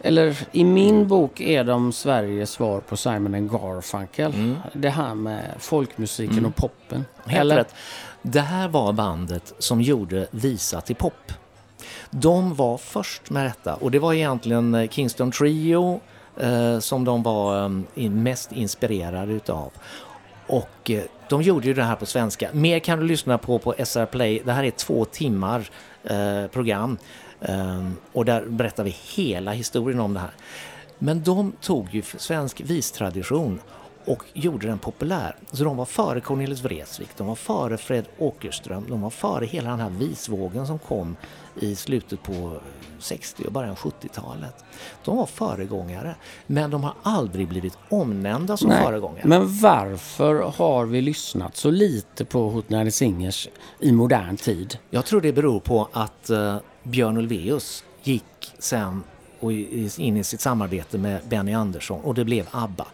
[0.00, 4.54] Eller i min bok är de Sveriges svar på Simon Garfunkel.
[4.72, 7.04] Det här med folkmusiken och poppen.
[7.26, 7.74] Helt rätt.
[8.22, 11.32] Det här var bandet som gjorde visa till pop.
[12.10, 16.00] De var först med detta och det var egentligen Kingston Trio
[16.36, 19.72] Eh, som de var eh, mest inspirerade utav.
[20.46, 22.48] Och eh, de gjorde ju det här på svenska.
[22.52, 24.42] Mer kan du lyssna på på SR Play.
[24.44, 25.70] Det här är två timmar
[26.04, 26.98] eh, program
[27.40, 30.34] eh, och där berättar vi hela historien om det här.
[30.98, 33.60] Men de tog ju svensk vistradition
[34.04, 35.36] och gjorde den populär.
[35.52, 39.70] Så de var före Cornelis Vreeswijk, de var före Fred Åkerström, de var före hela
[39.70, 41.16] den här visvågen som kom
[41.60, 42.60] i slutet på
[42.98, 44.64] 60 och början 70-talet.
[45.04, 46.14] De var föregångare,
[46.46, 49.22] men de har aldrig blivit omnämnda som föregångare.
[49.24, 53.48] Men varför har vi lyssnat så lite på Hotnani Singers
[53.80, 54.78] i modern tid?
[54.90, 59.02] Jag tror det beror på att eh, Björn Ulvaeus gick sen
[59.40, 62.86] och in i sitt samarbete med Benny Andersson och det blev ABBA.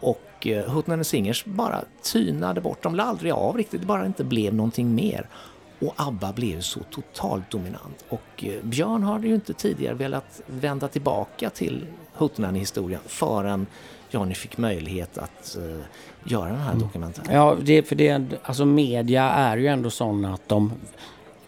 [0.00, 4.54] Och eh, Singers bara tynade bort, de la aldrig av riktigt, det bara inte blev
[4.54, 5.28] någonting mer.
[5.82, 8.04] Och ABBA blev så totalt dominant.
[8.08, 13.66] Och eh, Björn hade ju inte tidigare velat vända tillbaka till Hootenanny-historien förrän
[14.10, 15.84] Johnny fick möjlighet att eh,
[16.24, 17.34] göra den här dokumentären.
[17.34, 20.72] Ja, det, för det, alltså media är ju ändå sådana att de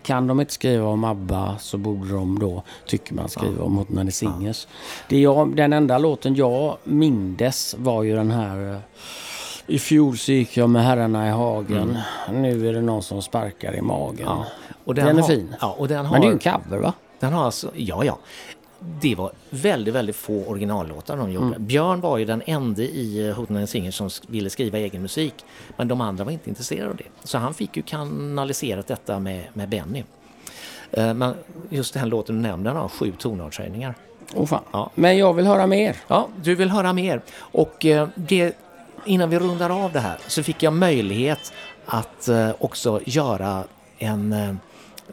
[0.02, 4.12] kan de inte skriva om ABBA så borde de då, tycker man, skriva om Hotnani
[4.12, 4.66] Singers.
[5.08, 8.78] Det jag, den enda låten jag mindes var ju den här eh,
[9.66, 11.98] I fjol så gick jag med herrarna i hagen.
[12.32, 14.18] Nu är det någon som sparkar i magen.
[14.24, 14.46] Ja,
[14.84, 15.54] och den, är har- fin.
[15.60, 16.92] Ja, och den har, Men det är ju en cover va?
[17.20, 18.18] Den har alltså, ja, ja.
[19.00, 21.58] Det var väldigt, väldigt få originallåtar de gjorde.
[21.58, 25.34] Björn var ju den enda i Hotline Singers som ville skriva egen musik.
[25.76, 27.04] Men de andra var inte intresserade av det.
[27.24, 30.02] Så han fick ju kanaliserat detta med, med Benny.
[30.90, 31.34] Eh, Men
[31.70, 33.94] just den låten du nämnde, den har sju tonartshöjningar.
[34.34, 34.62] Åh fan.
[34.72, 34.90] Ja.
[34.94, 35.96] Men jag vill höra mer.
[36.08, 37.20] Ja, du vill höra mer.
[37.38, 38.56] Och eh, det,
[39.06, 41.52] innan vi rundar av det här så fick jag möjlighet
[41.86, 43.64] att eh, också göra
[43.98, 44.32] en...
[44.32, 44.54] Eh,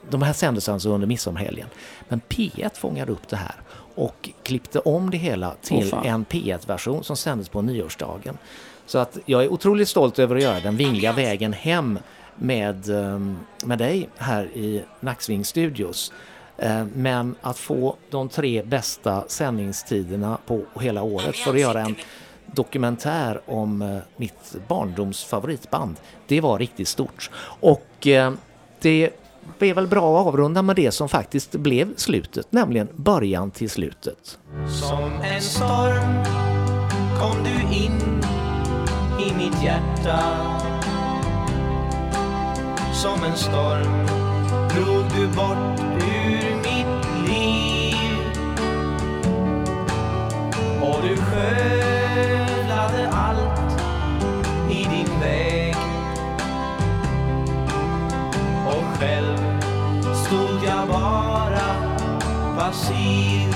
[0.09, 1.67] de här sändes alltså under midsommarhelgen.
[2.09, 3.55] Men P1 fångade upp det här
[3.95, 6.05] och klippte om det hela till fan.
[6.05, 8.37] en P1-version som sändes på nyårsdagen.
[8.85, 11.99] Så att jag är otroligt stolt över att göra den vingliga vägen hem
[12.35, 16.11] med, ehm, med dig här i Nacksving Studios.
[16.57, 21.95] Eh, Men att få de tre bästa sändningstiderna på hela året för att göra en
[22.51, 25.95] dokumentär om eh, mitt barndoms favoritband,
[26.27, 27.29] det var riktigt stort.
[27.43, 28.33] Och eh,
[28.81, 29.09] det
[29.59, 34.39] blev väl bra att avrunda med det som faktiskt blev slutet, nämligen början till slutet.
[34.67, 36.23] Som en storm
[37.19, 38.21] kom du in
[39.19, 40.19] i mitt hjärta
[42.93, 44.05] Som en storm
[44.69, 47.95] drog du bort ur mitt liv
[50.81, 51.90] Och du sköt
[62.71, 63.55] massiv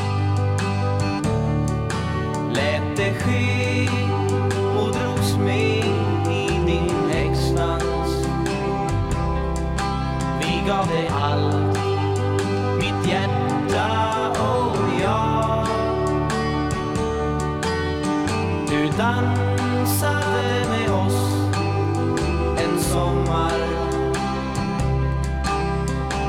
[2.53, 3.89] Lät det ske
[4.77, 5.85] och drogs med
[6.31, 8.27] i din häxdans
[10.39, 11.77] Vi gav dig allt,
[12.77, 15.67] mitt hjärta och jag.
[18.69, 21.49] Du dansade med oss
[22.57, 23.59] en sommar.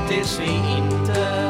[0.07, 1.46] Tills vi inte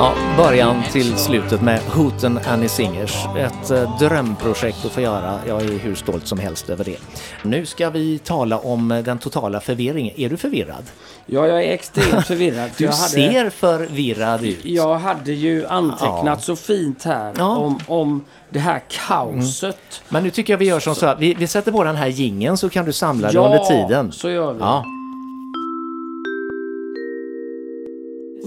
[0.00, 3.14] Ja, början till slutet med Hooten Annie Singers.
[3.38, 5.38] Ett eh, drömprojekt att få göra.
[5.46, 6.96] Jag är hur stolt som helst över det.
[7.42, 10.14] Nu ska vi tala om eh, den totala förvirringen.
[10.20, 10.84] Är du förvirrad?
[11.26, 12.70] Ja, jag är extremt förvirrad.
[12.70, 14.64] för Du hade, ser förvirrad ut.
[14.64, 16.38] Jag hade ju antecknat Ja.
[16.38, 17.56] så fint här Ja.
[17.56, 20.02] om, om det här kaoset.
[20.08, 22.08] Men nu tycker jag vi gör som så att vi, vi sätter på den här
[22.08, 24.12] gingen så kan du samla dig under tiden.
[24.12, 24.60] så gör vi.
[24.60, 24.84] Ja.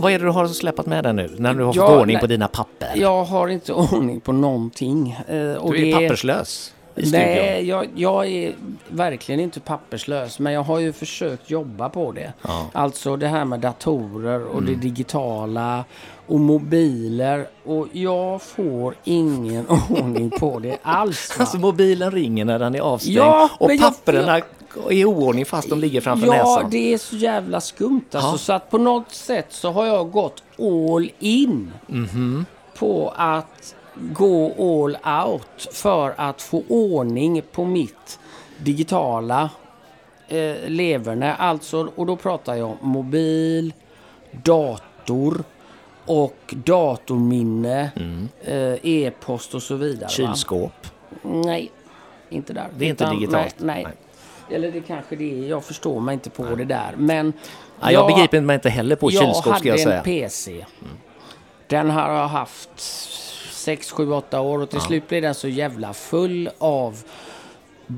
[0.01, 2.13] Vad är det du har släpat med dig nu när du har fått Ja, ordning
[2.13, 2.21] nej.
[2.21, 2.89] på dina papper?
[2.95, 5.11] Jag har inte ordning på någonting.
[5.27, 7.27] eh, Och du är det papperslös i studion.
[7.27, 8.53] Nej, jag, jag är
[8.89, 10.39] verkligen inte papperslös.
[10.39, 12.33] Men jag har ju försökt jobba på det.
[12.41, 12.59] Ja.
[12.59, 12.65] Mm.
[12.73, 15.85] Alltså det här med datorer och det digitala
[16.27, 17.47] och mobiler.
[17.65, 21.29] Och jag får ingen ordning på det alls.
[21.37, 21.41] Va?
[21.41, 24.43] Alltså mobilen ringer när den är avstängd Ja, och men jag- papperna är
[24.89, 26.69] i oordning fast de ligger framför ja, näsan.
[26.71, 28.29] det är så jävla skumt alltså.
[28.31, 28.37] Ja.
[28.37, 32.45] Så att på något sätt så har jag gått all in Mhm.
[32.77, 38.19] på att gå all out för att få ordning på mitt
[38.57, 39.49] digitala
[40.27, 41.35] eh, leverne.
[41.35, 43.73] Alltså, och då pratar jag om mobil,
[44.31, 45.43] dator
[46.05, 47.91] och datorminne,
[48.41, 50.09] eh, e-post och så vidare.
[50.09, 50.23] va?
[50.23, 50.33] Mm.
[50.33, 50.87] Kylskåp.
[51.21, 51.71] Nej,
[52.29, 52.67] inte där.
[52.77, 53.55] Det är inte digitalt.
[53.57, 53.93] Nej, nej.
[54.57, 55.49] Eller det kanske det är.
[55.49, 56.93] Jag förstår mig inte på det där.
[56.97, 57.33] Men
[57.81, 59.97] Ja, jag begriper mig inte heller på jag kylskåp ska jag hade säga.
[59.97, 60.65] en PC.
[61.67, 62.69] Den har jag haft
[63.61, 67.03] 6, 7, 8 år och till slut blev den så jävla full av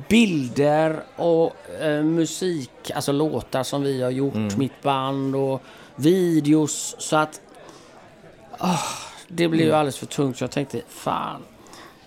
[0.10, 4.58] bilder och eh, musik, alltså låtar som vi har gjort, Mm.
[4.58, 5.62] mitt band och
[5.96, 6.96] videos.
[7.00, 7.42] Så att
[8.58, 8.80] ah,
[9.28, 9.66] det blev Mm.
[9.68, 10.38] ju alldeles för tungt.
[10.38, 11.42] Så jag tänkte, fan,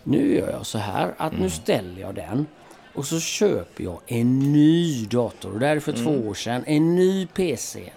[0.04, 1.42] nu gör jag så här att Mm.
[1.44, 2.46] nu ställer jag den
[2.94, 5.52] och så köper jag en ny dator.
[5.52, 6.04] Och det här är för Mm.
[6.04, 6.64] två år sedan.
[6.66, 7.90] En ny PC.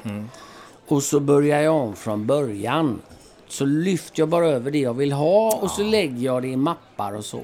[0.87, 3.01] Och så börjar jag om från början.
[3.49, 6.55] Så lyfter jag bara över det jag vill ha och så lägger jag det i
[6.55, 7.41] mappar och så.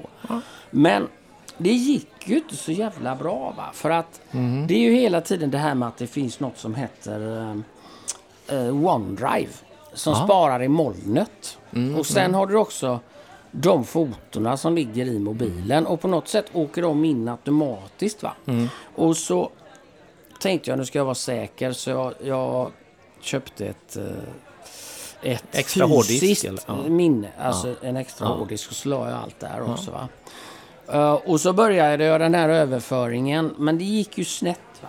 [0.70, 1.08] Men
[1.58, 3.70] det gick ju inte så jävla bra va.
[3.72, 4.20] För att
[4.68, 7.46] det är ju hela tiden det här med att det finns något som heter
[8.48, 9.48] eh, OneDrive.
[9.92, 11.58] Som sparar i molnet.
[11.98, 13.00] och sen har du också
[13.50, 15.86] de fotona som ligger i mobilen.
[15.86, 18.32] Och på något sätt åker de in automatiskt va.
[18.94, 19.50] Och så
[20.40, 22.70] tänkte jag nu ska jag vara säker så jag, jag
[23.20, 24.04] köpte ett, eh,
[25.22, 26.64] ett Extra hårddisk, fysiskt?
[26.68, 26.76] Ja.
[26.76, 27.28] minne.
[27.38, 29.90] Alltså en extra hårddisk och så la jag allt där också.
[29.90, 30.08] Va?
[30.92, 34.60] Eh, och så började jag den här överföringen men det gick ju snett.
[34.82, 34.88] Va?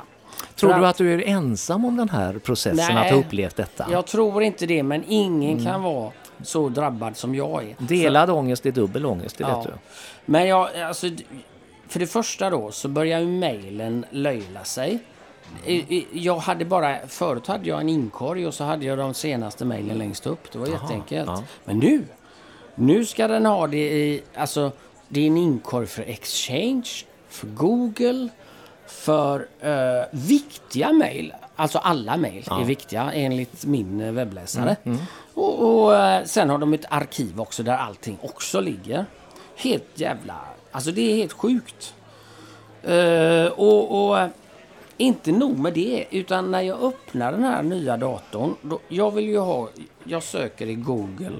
[0.55, 3.05] Tror För du att du är ensam om den här processen, Nej.
[3.05, 3.87] att ha upplevt detta?
[3.91, 6.11] Jag tror inte det men ingen kan vara
[6.43, 7.75] så drabbad som jag är.
[7.77, 9.71] Delad ångest är dubbel ångest, det vet du.
[10.25, 11.07] Men jag, alltså,
[11.87, 14.99] för det första då så börjar ju mejlen löjla sig.
[16.11, 19.97] Jag hade bara, förut hade jag en inkorg och så hade jag de senaste mejlen
[19.97, 20.51] längst upp.
[20.51, 21.29] Det var jätteenkelt.
[21.29, 21.43] ja.
[21.65, 22.03] Men nu,
[22.75, 24.71] nu ska den ha det i, alltså
[25.07, 26.87] det är en inkorg för Exchange,
[27.29, 28.29] för Google,
[28.87, 31.33] för eh, viktiga mejl.
[31.55, 34.75] Alltså alla mejl är viktiga enligt min eh, webbläsare.
[35.33, 39.05] Och, och eh, sen har de ett arkiv också där allting också ligger.
[39.55, 40.35] Helt jävla...
[40.71, 41.93] Alltså det är helt sjukt.
[42.83, 44.29] Eh, och, och eh,
[44.97, 48.55] inte nog med det, utan när jag öppnar den här nya datorn.
[48.61, 49.69] Då, jag vill ju ha,
[50.03, 51.31] jag söker i Google.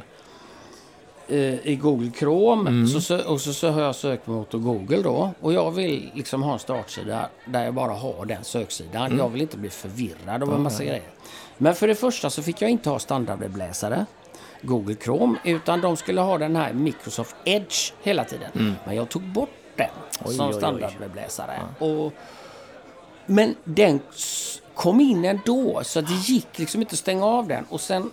[1.29, 5.31] Eh, I Google Chrome så, sö- och så, så har jag sökmotor Google då.
[5.41, 9.17] Och jag vill liksom ha en startsida där jag bara har den söksidan.
[9.17, 11.01] Jag vill inte bli förvirrad av en massa grejer.
[11.57, 14.05] Men för det första så fick jag inte ha standardwebbläsare.
[14.61, 18.75] Google Chrome, utan de skulle ha den här Microsoft Edge hela tiden.
[18.85, 19.89] Men jag tog bort den
[20.25, 21.59] Oj, som standardwebbläsare.
[21.79, 22.13] Och,
[23.27, 23.99] men den
[24.75, 27.65] kom in ändå, så det gick liksom inte att stänga av den.
[27.69, 28.11] Och sen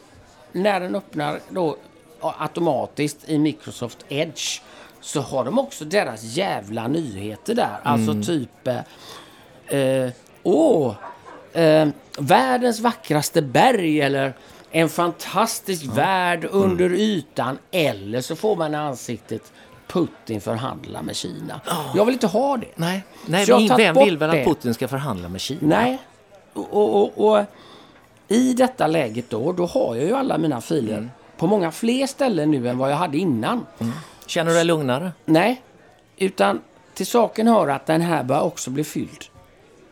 [0.52, 1.76] när den öppnar då
[2.20, 4.60] automatiskt i Microsoft Edge
[5.00, 7.80] så har de också deras jävla nyheter där.
[7.82, 8.66] Alltså typ...
[8.66, 8.78] eh,
[9.68, 10.10] Eh,
[10.42, 10.94] åh,
[11.52, 14.32] eh, världens vackraste berg eller
[14.70, 17.58] en fantastisk värld under ytan.
[17.70, 19.52] Eller så får man ansiktet
[19.86, 21.60] Putin förhandla med Kina.
[21.94, 22.66] Jag vill inte ha det.
[22.74, 25.80] Nej, Nej men vem vill väl att Putin ska förhandla med Kina?
[25.80, 25.98] Nej.
[26.52, 27.44] Och, och, och, och
[28.28, 32.50] i detta läget då, då har jag ju alla mina filer på många fler ställen
[32.50, 33.66] nu än vad jag hade innan.
[34.26, 35.12] Känner du dig lugnare?
[35.24, 35.62] Nej,
[36.16, 36.60] utan
[36.94, 39.24] till saken hör att den här bör också bli fylld.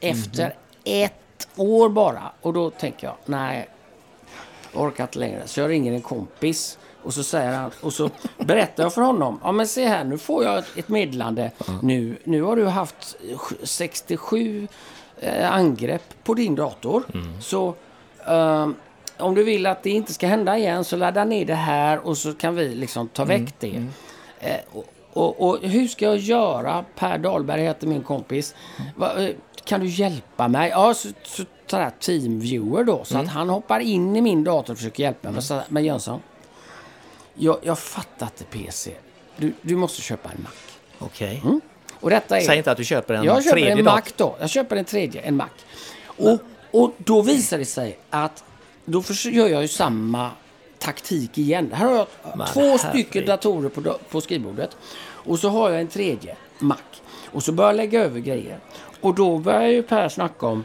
[0.01, 2.33] Efter ett år bara.
[2.41, 3.69] Och då tänker jag, nej,
[4.75, 5.43] inte längre.
[5.47, 9.41] Så jag ringer en kompis och så säger han, och så berättar jag för honom.
[9.43, 11.51] Ja men se här, nu får jag ett meddelande.
[11.83, 13.17] Nu, nu har du haft
[13.63, 14.69] 67
[15.21, 17.03] eh, angrepp på din dator.
[17.41, 17.75] Så
[18.27, 18.75] ehm,
[19.19, 22.19] om du vill att det inte ska hända igen så ladda ner det här och
[22.19, 23.87] så kan vi liksom ta väck det.
[24.41, 26.85] Eh, och, och, och hur ska jag göra?
[26.95, 28.55] Per Dahlberg heter min kompis.
[28.97, 29.35] Va, eh,
[29.65, 30.71] kan du hjälpa mig?
[30.71, 33.05] Ja, så, så tar jag Teamviewer då.
[33.05, 35.43] Så att han hoppar in i min dator och försöker hjälpa mig.
[35.69, 36.21] Men Jönsson,
[37.35, 38.93] jag, jag fattar inte PC.
[39.37, 40.51] Du, du måste köpa en Mac.
[40.99, 41.43] Okej.
[42.01, 42.41] Och detta är...
[42.41, 43.85] Säg inte att du köper en Jag köper tredje en.
[43.85, 44.37] Mac då.
[44.41, 45.49] Jag köper en tredje, en Mac.
[46.05, 46.39] Och,
[46.71, 48.45] och då visar det sig att
[48.85, 50.31] då gör jag ju samma
[50.79, 51.71] taktik igen.
[51.73, 52.81] Här har jag Men två herregud.
[52.81, 54.77] stycken datorer på, på skrivbordet.
[55.03, 56.77] Och så har jag en tredje Mac.
[57.25, 58.59] Och så börjar jag lägga över grejer.
[59.01, 60.65] Och då börjar ju Per snacka om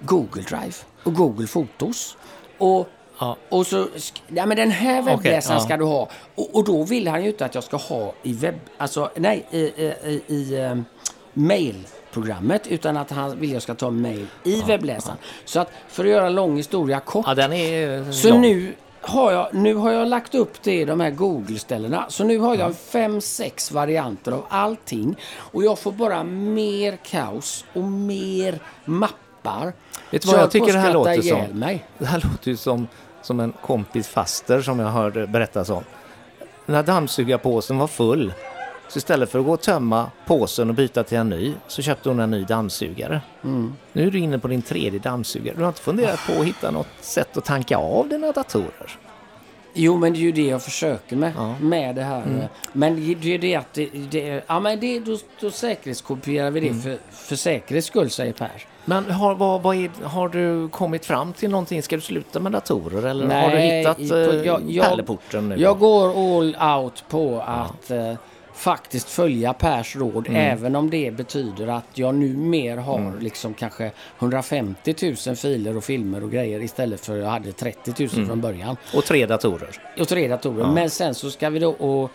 [0.00, 2.16] Google Drive och Google Fotos.
[2.58, 3.36] Och, Ja.
[3.48, 3.86] och så,
[4.28, 5.64] ja men den här webbläsaren ja.
[5.64, 6.08] ska du ha.
[6.34, 9.46] Och, och då vill han ju inte att jag ska ha i webb, alltså nej,
[9.50, 10.84] i, i, i, i um,
[11.32, 12.66] mailprogrammet.
[12.66, 15.18] Utan att han vill att jag ska ta mail i webbläsaren.
[15.44, 17.24] Så att för att göra en lång historia kort.
[17.28, 18.40] Ja, den är eh, Så lång.
[18.40, 22.06] nu har, jag, nu har jag lagt upp det i de här Google-ställena.
[22.08, 25.16] Så nu har jag fem, sex varianter av allting.
[25.36, 29.72] Och jag får bara mer kaos och mer mappar.
[30.10, 31.58] Vet du vad jag på tycker det här låter som?
[31.58, 31.84] Mig.
[31.98, 32.88] Det här låter ju som,
[33.26, 35.84] som en kompis faster som jag hörde berättas om.
[36.66, 38.32] När dammsugarpåsen var full,
[38.88, 42.08] så istället för att gå och tömma påsen och byta till en ny, så köpte
[42.08, 43.20] hon en ny dammsugare.
[43.44, 43.74] Mm.
[43.92, 45.56] Nu är du inne på din tredje dammsugare.
[45.56, 48.98] Du har inte funderat på att hitta något sätt att tanka av dina datorer?
[49.78, 51.32] Jo, men det är ju det jag försöker med.
[51.36, 51.54] Ja.
[51.60, 52.22] Med det här.
[52.22, 52.42] Mm.
[52.72, 56.66] Men det är det att det, det, ja, men det, då, då säkerhetskopierar vi det
[56.68, 56.80] Mm.
[56.82, 58.64] för, för säkerhets skull, säger Per.
[58.84, 61.82] Men har, vad, vad är, har du kommit fram till någonting?
[61.82, 65.48] Ska du sluta med datorer eller har du hittat i- på- eh, jag- jag- pärleporten
[65.48, 65.56] nu?
[65.56, 66.08] Jag går
[66.38, 68.12] all out på att eh,
[68.56, 70.28] faktiskt följa Pers råd.
[70.28, 70.52] Mm.
[70.52, 74.94] Även om det betyder att jag nu mer har liksom kanske 150
[75.26, 78.26] 000 filer och filmer och grejer istället för jag hade 30 000 Mm.
[78.26, 78.76] från början.
[78.94, 79.68] Och tre datorer.
[80.00, 80.66] Och tre datorer.
[80.66, 81.70] Men sen så ska vi då...
[81.70, 82.10] Och,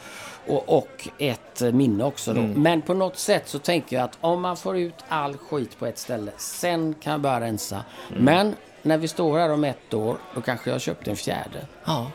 [0.47, 2.41] och, och ett minne också då.
[2.41, 2.61] Mm.
[2.61, 5.85] Men på något sätt så tänker jag att om man får ut all skit på
[5.85, 7.83] ett ställe, sen kan jag börja rensa.
[8.11, 8.23] Mm.
[8.23, 11.65] Men när vi står här om ett år, då kanske jag köpt en fjärde.
[11.85, 12.11] Ja.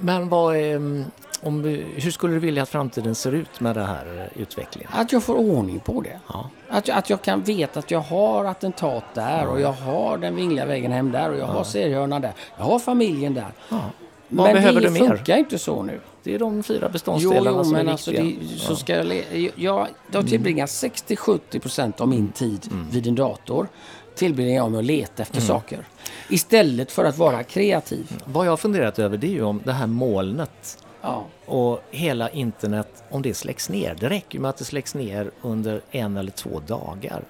[0.00, 1.04] Men vad är, mm,
[1.42, 1.64] om,
[1.96, 4.90] hur skulle du vilja att framtiden ser ut med den här utvecklingen?
[4.94, 6.20] Att jag får ordning på det.
[6.28, 6.50] Ja.
[6.68, 10.36] Att, jag- att jag kan veta att jag har attentat där och jag har den
[10.36, 12.32] vingliga vägen hem där och jag har seriehörnan där.
[12.58, 13.52] Jag har familjen där.
[13.68, 13.80] Ja.
[14.28, 15.08] Vad Men behöver det du mer?
[15.08, 16.00] funkar inte så nu.
[16.22, 18.38] Det är de fyra Jo, beståndsdelarna jo som är alltså viktiga.
[18.52, 19.24] det, så ska jag,
[19.56, 23.68] jag, jag tillbringar 60-70 procent av min tid vid en dator
[24.14, 25.86] tillbringar jag med att leta efter saker.
[26.30, 28.22] Istället för att vara kreativ.
[28.24, 31.24] Vad jag har funderat över det är ju om det här molnet Ja.
[31.52, 33.96] Och hela internet, om det släcks ner.
[34.00, 37.24] Det räcker med att det släcks ner under en eller två dagar.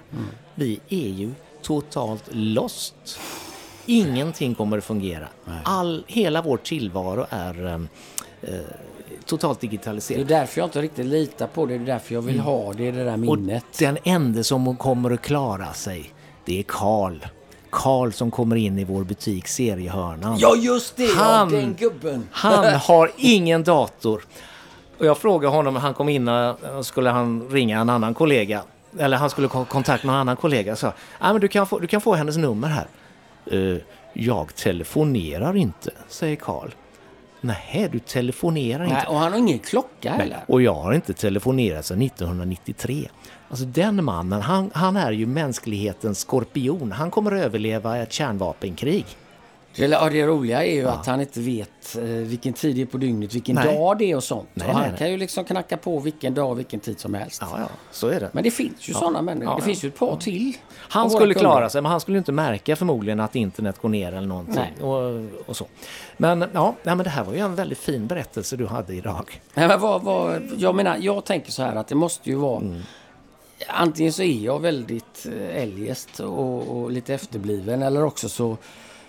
[0.55, 3.19] Vi är ju totalt lost.
[3.85, 5.27] Ingenting kommer att fungera.
[5.63, 7.73] All, hela vår tillvaro är eh,
[8.41, 8.59] eh,
[9.25, 10.27] totalt Det är digitaliserad.
[10.27, 11.77] därför jag inte riktigt litar på det.
[11.77, 13.63] Det är därför jag vill ha det, det där minnet.
[13.63, 16.13] Och den enda som kommer att klara sig,
[16.45, 17.19] det är Karl.
[17.73, 20.37] Karl som kommer in i vår butik Seriehörnan.
[20.39, 21.07] Ja, just det!
[21.15, 22.27] Han- ja, den gubben!
[22.31, 24.25] Han har ingen dator.
[24.99, 28.61] Och jag frågade honom, han kom in och skulle han ringa en annan kollega.
[28.99, 31.79] eller han skulle ha kontakt med en annan kollega, sa ah, men du, kan få,
[31.79, 32.87] du kan få hennes nummer här.
[33.51, 33.77] "Eh,
[34.13, 36.69] jag telefonerar inte, säger Karl.
[37.41, 38.95] Nej, du telefonerar inte.
[38.95, 40.43] Nej, och han har ingen klocka heller.
[40.47, 43.09] och jag har inte telefonerat sedan 1993.
[43.53, 46.91] Alltså den mannen, han, han är ju mänsklighetens skorpion.
[46.91, 49.05] Han kommer att överleva ett kärnvapenkrig.
[49.75, 52.85] Det, ja, det roliga är ju att han inte vet eh, vilken tid det är
[52.85, 53.77] på dygnet, vilken Nej.
[53.77, 54.49] dag det är och sånt.
[54.53, 57.13] Nej, och han nej, kan ju liksom knacka på vilken dag och vilken tid som
[57.13, 57.41] helst.
[57.41, 58.29] Ja, ja, så är det.
[58.31, 59.51] Men det finns ju sådana människor.
[59.51, 59.65] Ja, det ja.
[59.65, 60.57] finns ju ett par till.
[60.75, 64.27] Han skulle klara sig, men han skulle inte märka förmodligen att internet går ner eller
[64.27, 64.81] någonting.
[64.81, 65.65] Och, och så.
[66.17, 69.41] Men ja, nej, men det här var ju en väldigt fin berättelse du hade idag.
[69.53, 72.61] Nej, men vad, vad, jag menar, jag tänker så här att det måste ju vara...
[72.61, 72.81] Mm.
[73.67, 78.57] Antingen så är jag väldigt eh, eljest och, och lite efterbliven eller också så,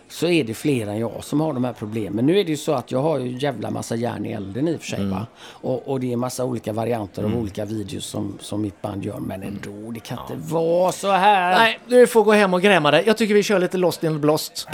[0.09, 2.26] så är det fler än jag som har de här problemen.
[2.26, 4.76] Nu är det ju så att jag har ju jävla massa järn i elden i
[4.76, 5.01] och för sig.
[5.01, 5.18] Mm.
[5.36, 9.18] Och, och det är massa olika varianter av olika videos som, som mitt band gör.
[9.18, 11.59] Men ändå, det kan inte vara så här.
[11.59, 13.03] Nej, du får gå hem och gräma dig.
[13.07, 14.68] Jag tycker vi kör lite Lost in the Blost.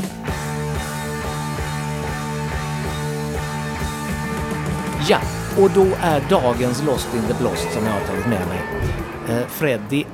[5.09, 5.19] Ja,
[5.59, 8.80] och då är dagens Lost in the Blost som jag har tagit med mig.
[9.29, 10.05] Eh, Freddy...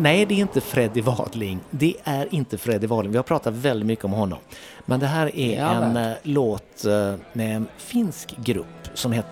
[0.00, 1.60] Nej, det är inte Freddy Wadling.
[1.70, 3.12] Det är inte Freddy Wadling.
[3.12, 4.38] Vi har pratat väldigt mycket om honom.
[4.86, 6.10] Men det här är Ja, en väl.
[6.12, 8.66] eh, låt eh, med en finsk grupp.
[8.94, 9.30] Som heter,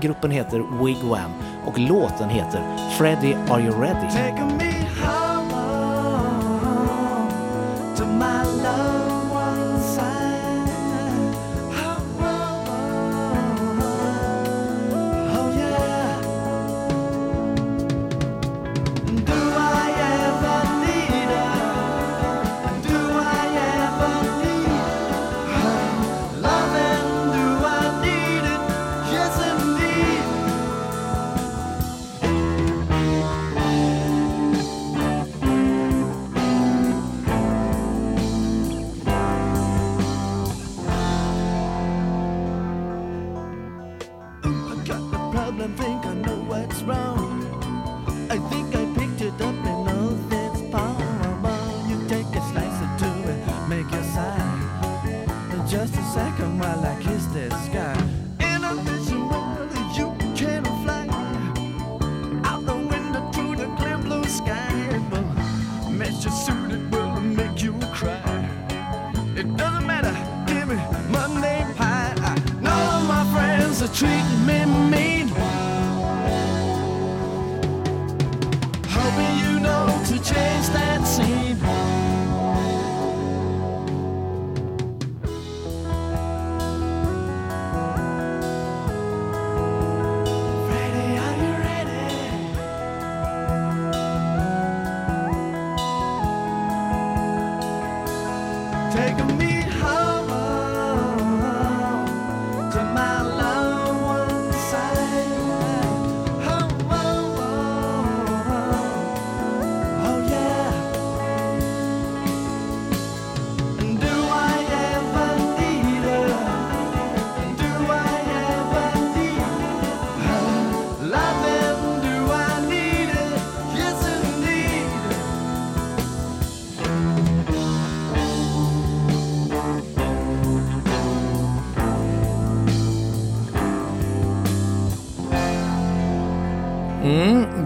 [0.00, 1.30] gruppen heter Wigwam
[1.66, 2.62] och låten heter
[2.98, 4.06] Freddy Are You Ready?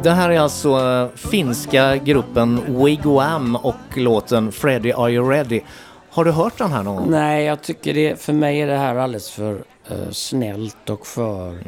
[0.03, 5.61] Det här är alltså eh, finska gruppen Wigwam och låten Freddy Are You Ready.
[6.11, 7.11] Har du hört den här någon gång?
[7.11, 11.49] Nej, jag tycker det, för mig är det här alldeles för eh, snällt och för
[11.51, 11.63] Mm.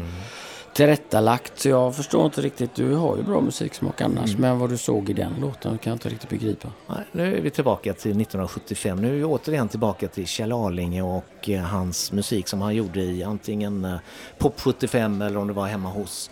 [0.75, 1.59] tillrättalagt.
[1.61, 2.75] Så jag förstår inte riktigt.
[2.75, 4.31] Du har ju bra musiksmak annars.
[4.31, 4.41] Mm.
[4.41, 6.69] Men vad du såg i den låten kan jag inte riktigt begripa.
[6.87, 9.01] Nej, nu är vi tillbaka till 1975.
[9.01, 13.01] Nu är vi återigen tillbaka till Kjell Arlinge och eh, hans musik som han gjorde
[13.01, 13.97] i antingen eh,
[14.39, 16.31] Pop 75 eller om det var Hemma hos.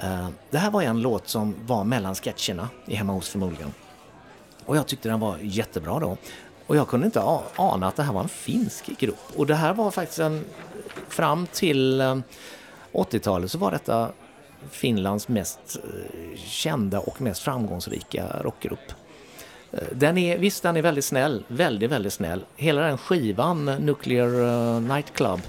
[0.00, 3.72] Eh, det här var en låt som var mellan sketcherna i Hemma hos förmodligen.
[4.64, 6.16] Och jag tyckte den var jättebra då.
[6.66, 7.22] Och jag kunde inte
[7.56, 9.32] ana att det här var en finsk grupp.
[9.36, 10.44] Och det här var faktiskt en...
[11.08, 12.16] Fram till eh,
[12.92, 14.12] 80-talet så var detta
[14.70, 18.92] Finlands mest eh, kända och mest framgångsrika rockgrupp.
[19.92, 21.44] Den är, visst, den är väldigt snäll.
[21.48, 22.44] Väldigt, väldigt snäll.
[22.56, 25.40] Hela den skivan, Nuclear Nightclub,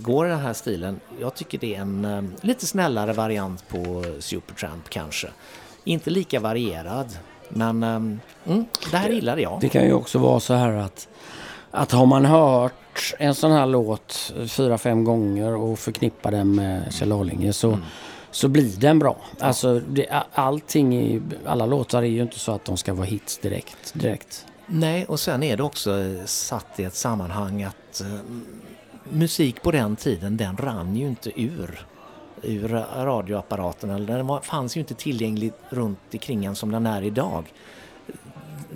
[0.00, 1.00] går i den här stilen.
[1.20, 5.28] Jag tycker det är en eh, lite snällare variant på Supertramp kanske.
[5.84, 7.06] Inte lika varierad,
[7.48, 9.60] men eh, mm, det här gillade jag.
[9.60, 11.08] Det kan ju också vara så här att,
[11.70, 16.92] att har man hört en sån här låt fyra, fem gånger och förknippar den med
[16.94, 17.78] Kjell Arlinge så,
[18.30, 19.16] så blir den bra.
[19.40, 23.38] Alltså det, allting, i, alla låtar är ju inte så att de ska vara hits
[23.38, 23.94] direkt.
[23.94, 24.46] direkt.
[24.66, 28.06] Nej, och sen är det också eh, satt i ett sammanhang att eh,
[29.12, 31.86] musik på den tiden, den rann ju inte ur
[32.42, 32.68] ur
[33.04, 33.98] radioapparaterna.
[33.98, 37.52] Den var, fanns ju inte tillgänglig runt omkring en som den är idag.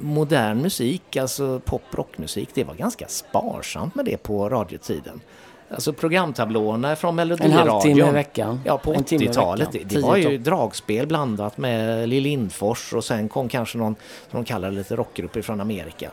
[0.01, 5.21] Modern musik, alltså pop rockmusik, det var ganska sparsamt med det på radiotiden.
[5.75, 7.69] Alltså programtablåerna från En Melodiradion.
[7.69, 8.61] halvtimme i veckan.
[8.65, 9.69] Ja, på En timme i 80-talet.
[9.73, 13.95] Det, det var ju dragspel blandat med Lill Lindfors och sen kom kanske någon,
[14.31, 16.11] som de kallar det, lite rockgrupper från Amerika.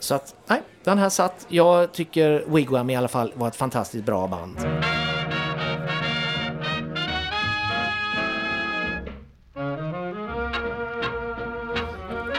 [0.00, 1.46] Så att, nej, den här satt.
[1.48, 4.56] Jag tycker Wigwam i alla fall var ett fantastiskt bra band.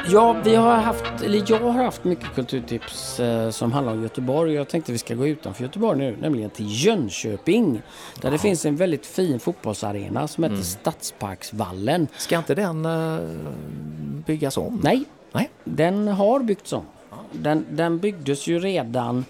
[0.07, 4.53] Ja, vi har haft, eller jag har haft mycket kulturtips eh, som handlar om Göteborg.
[4.53, 7.81] Jag tänkte vi ska gå utanför Göteborg nu, nämligen till Jönköping.
[8.21, 12.07] Där det finns en väldigt fin fotbollsarena som heter Stadsparksvallen.
[12.17, 13.19] Ska inte den eh,
[14.25, 14.79] byggas om?
[14.83, 15.49] Nej, Nej.
[15.63, 16.85] den har byggts om.
[17.31, 19.25] Den, den byggdes ju redan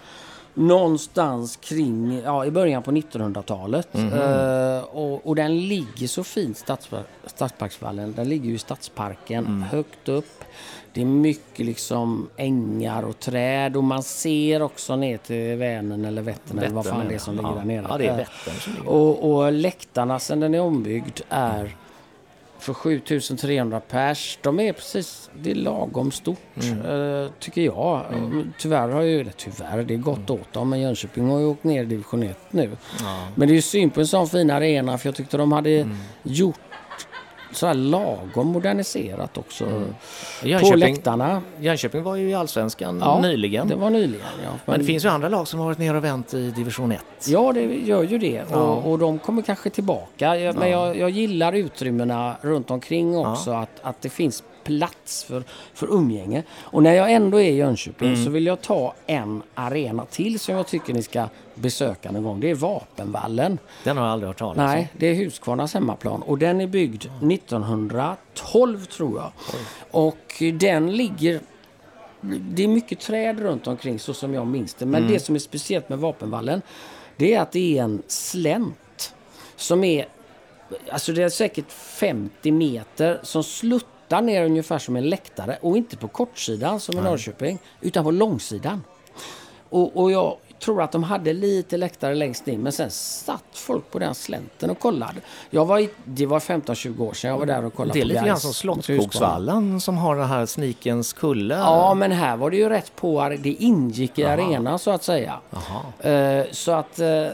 [0.54, 3.96] någonstans kring, ja i början på 1900-talet.
[3.96, 8.14] Eh, och, och den ligger så fint, Stadspark, Stadsparksvallen.
[8.14, 10.43] Den ligger ju i Stadsparken, högt upp.
[10.94, 16.22] Det är mycket liksom ängar och träd och man ser också ner till Vänern eller
[16.22, 17.56] Vättern eller vad fan det är som ligger ja.
[17.56, 17.86] där nere.
[17.90, 21.76] Ja, det är Vättern som ligger och, och läktarna sen den är ombyggd är
[22.64, 24.40] för 7300 pers.
[24.42, 28.02] De är precis, det är lagom stort eh, tycker jag.
[28.14, 28.54] Mm.
[28.58, 31.84] Tyvärr har ju, tyvärr, det är gott åt dem men Jönköping har ju åkt ner
[31.84, 32.72] i division 1 nu.
[33.36, 35.90] Men det är ju synd på en sån fin arena för jag tyckte de hade
[36.24, 36.60] gjort
[37.54, 39.66] så här lagom moderniserat också.
[40.42, 41.42] På Jönköping, läktarna.
[41.60, 43.68] Jönköping var ju i Allsvenskan Ja, nyligen.
[43.68, 44.50] Det var nyligen ja.
[44.66, 47.02] Men det finns ju andra lag som har varit ner och vänt i division 1.
[47.28, 48.44] Ja, det gör ju det.
[48.44, 50.54] Och, och de kommer kanske tillbaka.
[50.56, 53.52] Men jag, jag gillar utrymmena runt omkring också.
[53.52, 55.44] Att, att det finns plats för,
[55.74, 56.44] för umgänge.
[56.52, 60.56] Och när jag ändå är i Jönköping så vill jag ta en arena till som
[60.56, 62.40] jag tycker ni ska besöka någon gång.
[62.40, 63.60] Det är Vapenvallen.
[63.84, 64.66] Den har jag aldrig hört talas om.
[64.66, 66.22] Nej, det är Husqvarnas hemmaplan.
[66.22, 69.32] Och den är byggd 1912 tror jag.
[69.92, 71.40] Och den ligger...
[72.22, 74.86] Det är mycket träd runt omkring så som jag minns det.
[74.86, 76.62] Men det som är speciellt med Vapenvallen
[77.18, 79.14] det är att det är en slänt
[79.56, 80.08] som är...
[80.92, 83.44] Alltså det är säkert 50 meter som
[84.14, 85.58] sluttar ner ungefär som en läktare.
[85.62, 88.84] Och inte på kortsidan som i Norrköping utan på långsidan.
[89.70, 93.92] Och, och jag tror att de hade lite läktare längst in men sen satt folk
[93.92, 95.22] på den slänten och kollade.
[95.50, 98.04] Jag var i, det var 15-20 år sedan jag var där och kollade Det är
[98.04, 98.54] på lite grann som.
[98.54, 101.56] Slottsskogsvallen som har den här Snikens kulle.
[101.56, 103.30] Ja, men här var det ju rätt på.
[103.40, 105.40] Det ingick i arenan så att säga.
[106.00, 107.28] Eh, så att eh,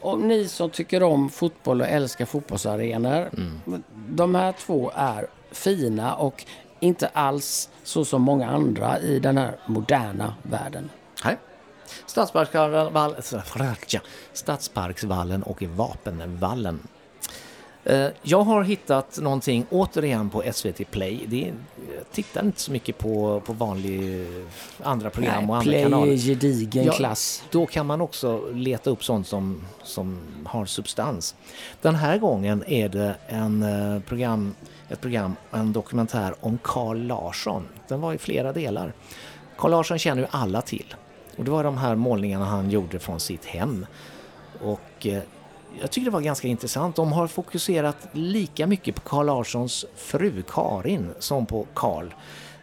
[0.00, 3.30] om ni som tycker om fotboll och älskar fotbollsarenor.
[4.08, 5.26] De här två är
[5.56, 6.44] fina och
[6.80, 10.90] inte alls så som många andra i den här moderna världen.
[11.24, 11.36] Nej.
[14.32, 16.80] Stadsparksvallen, och Vapenvallen.
[17.84, 21.24] Eh, Jag har hittat någonting återigen på SVT Play.
[21.26, 21.52] Det
[21.96, 24.28] jag tittar inte så mycket på, på vanlig eh,
[24.82, 26.12] andra program och Nej, andra play kanaler.
[26.12, 27.42] är gedigen Ja, klass.
[27.50, 31.34] Då kan man också leta upp sånt som, som har substans.
[31.82, 34.54] Den här gången är det en eh, program,
[34.88, 37.68] ett program, en dokumentär om Carl Larsson.
[37.88, 38.92] Den var i flera delar.
[39.56, 40.94] Carl Larsson känner ju alla till.
[41.36, 43.86] Och det var de här målningarna han gjorde från sitt hem.
[44.60, 45.22] Och eh,
[45.80, 46.96] jag tycker det var ganska intressant.
[46.96, 52.14] De har fokuserat lika mycket på Carl Larssons fru Karin som på Carl.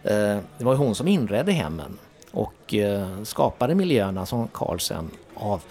[0.03, 1.97] Eh, det var ju hon som inredde hemmen
[2.32, 5.61] och eh, skapade miljöerna som Carl sen av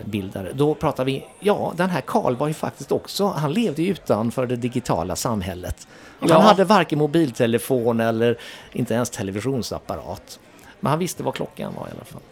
[0.00, 0.52] avbildade.
[0.52, 4.46] Då pratar vi, ja den här Carl var ju faktiskt också, han levde ju utanför
[4.46, 5.88] det digitala samhället.
[6.20, 6.38] Han Ja.
[6.40, 8.38] hade varken mobiltelefon eller
[8.72, 10.40] inte ens televisionsapparat.
[10.80, 12.22] Men han visste vad klockan var i alla fall.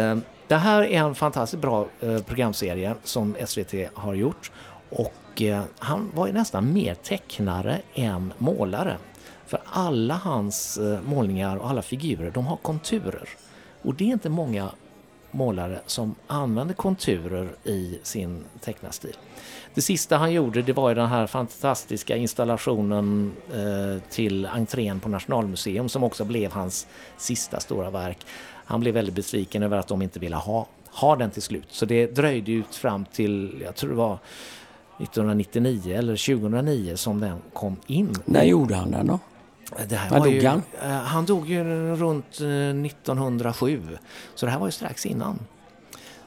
[0.00, 0.16] Eh,
[0.48, 4.50] Det här är en fantastiskt bra eh, programserie som SVT har gjort.
[4.90, 8.96] Och eh, han var ju nästan mer tecknare än målare.
[9.46, 13.28] För alla hans eh, målningar och alla figurer, de har konturer.
[13.82, 14.70] Och det är inte många
[15.30, 19.16] målare som använder konturer i sin tecknarstil.
[19.74, 25.08] Det sista han gjorde det var ju den här fantastiska installationen eh, till entrén på
[25.08, 28.18] Nationalmuseum som också blev hans sista stora verk.
[28.64, 31.66] Han blev väldigt besviken över att de inte ville ha, ha den till slut.
[31.68, 34.18] Så det dröjde ut fram till, jag tror det var
[34.98, 38.14] 1999 eller 2009 som den kom in.
[38.24, 39.18] När gjorde han den då?
[39.88, 40.62] Det här var dog ju, han?
[40.82, 41.64] eh, han dog ju
[41.96, 43.82] runt eh, 1907.
[44.34, 45.38] Så det här var ju strax innan.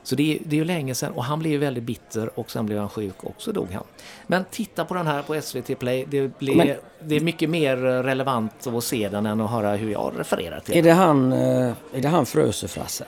[0.04, 2.66] Så det är, det är ju länge sedan och han blev väldigt bitter och sen
[2.66, 3.84] blev han sjuk och så dog han.
[4.28, 6.06] Men titta på den här på SVT Play.
[6.10, 9.92] Det, blir, Men- det är mycket mer relevant att se den än att höra hur
[9.92, 10.86] jag refererar till Är den.
[10.86, 13.06] det han, eh, är det han Frösö-Frasse?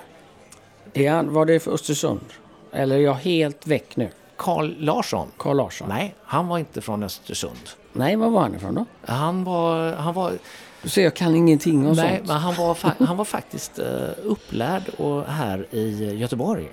[0.93, 2.25] Är han, var det för Östersund?
[2.71, 4.09] Eller är jag helt väck nu?
[4.37, 5.27] Carl Larsson?
[5.37, 5.89] Carl Larsson?
[5.89, 7.59] Nej, han var inte från Östersund.
[7.95, 8.85] Nej, var var han ifrån då?
[9.13, 10.33] Han var, han var,
[10.81, 12.27] Du ser, jag kan ingenting om nej, sånt.
[12.27, 16.69] men han var, han var faktiskt eh, upplärd och här i Göteborg.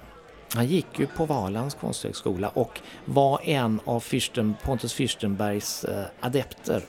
[0.55, 6.83] Han gick ju på Valands konsthögskola och var en av fyrsten, Pontus Fürstenbergs eh, adepter.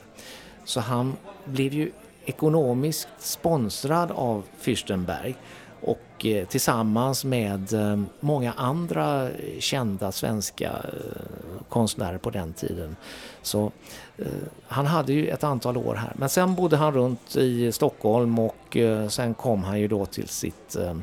[0.64, 1.92] Så han blev ju
[2.24, 5.34] ekonomiskt sponsrad av Fürstenberg
[5.80, 9.28] och eh, tillsammans med eh, många andra
[9.58, 12.96] kända svenska eh, konstnärer på den tiden.
[13.42, 13.72] Så
[14.16, 14.26] eh,
[14.66, 16.12] han hade ju ett antal år här.
[16.16, 20.28] Men sen bodde han runt i Stockholm och eh, sen kom han ju då till
[20.28, 20.94] sitt, eh,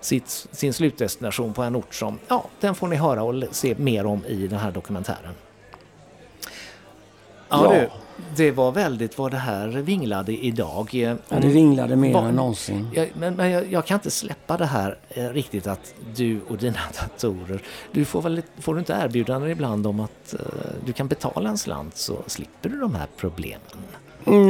[0.00, 4.06] sitt, sin slutdestination på en ort som, ja, den får ni höra och se mer
[4.06, 5.34] om i den här dokumentären.
[7.48, 7.80] Ja, Ja.
[7.80, 7.88] Du,
[8.36, 10.94] det var väldigt vad det här vinglade idag.
[10.94, 12.88] Ja, det ringlade mer Vad- än någonsin.
[12.94, 16.56] jag, men men jag, jag kan inte släppa det här eh, riktigt att du och
[16.58, 20.40] dina datorer, du får väl får du inte erbjudanden ibland om att eh,
[20.86, 23.60] du kan betala en slant så slipper du de här problemen.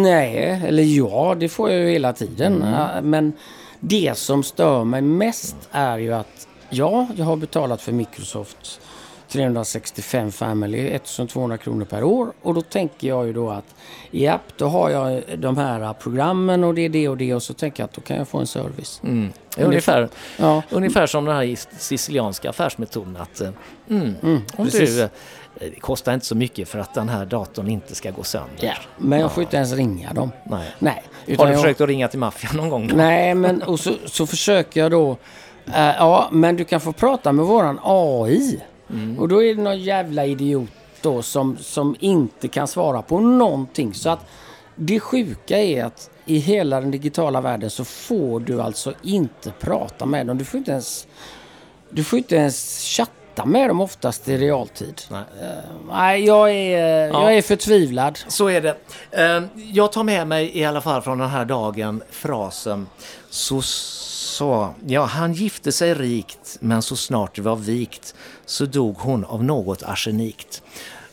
[0.02, 2.62] Nej, eller ja, det får jag ju hela tiden.
[2.64, 3.32] Ja, Men
[3.80, 8.80] det som stör mig mest är ju att ja, jag har betalat för Microsoft
[9.36, 12.32] 365 Family, 1200 kronor per år.
[12.42, 13.74] Och då tänker jag ju då att
[14.10, 17.54] japp, då har jag de här programmen och det är det och det och så
[17.54, 19.00] tänker jag att då kan jag få en service.
[19.04, 19.32] Mm.
[19.58, 20.08] Ungefär,
[20.38, 23.48] Ja, ungefär som den här sicilianska affärsmetoden att eh,
[23.90, 24.14] mm,
[24.56, 24.90] om precis.
[24.96, 25.08] du, eh,
[25.58, 28.56] det kostar inte så mycket för att den här datorn inte ska gå sönder.
[28.60, 28.72] ja.
[28.98, 30.30] Men jag får inte ens ringa dem.
[30.44, 30.74] Nej.
[30.78, 31.02] Nej.
[31.38, 32.88] Har du jag- försökt att ringa till maffian någon gång?
[32.88, 32.96] Då?
[32.96, 35.16] Nej, men och så, så försöker jag då.
[35.66, 38.60] eh, ja, men du kan få prata med våran AI.
[39.18, 40.70] Och då är det någon jävla idiot
[41.02, 43.94] då som, som inte kan svara på någonting.
[43.94, 44.20] Så att
[44.74, 50.06] det sjuka är att i hela den digitala världen så får du alltså inte prata
[50.06, 50.38] med dem.
[50.38, 51.06] Du får inte ens,
[51.90, 55.02] du får inte ens chatta med dem oftast i realtid.
[55.10, 55.22] Nej.
[55.90, 57.22] Nej, jag är, Ja.
[57.22, 58.18] jag är förtvivlad.
[58.28, 58.76] Så är det.
[59.10, 62.86] Eh, Jag tar med mig i alla fall från den här dagen frasen
[63.30, 63.62] så
[64.36, 68.14] sa, ja han gifte sig rikt men så snart det var vikt
[68.46, 70.62] så dog hon av något arsenikt.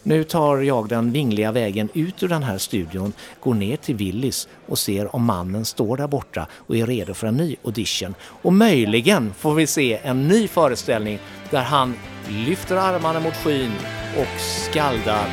[0.03, 4.47] Nu tar jag den vingliga vägen ut ur den här studion, går ner till Willys
[4.67, 8.15] och ser om mannen står där borta och är redo för en ny audition.
[8.21, 11.19] Och möjligen får vi se en ny föreställning
[11.51, 11.95] där han
[12.29, 13.71] lyfter armarna mot skyn
[14.17, 15.27] och skaldar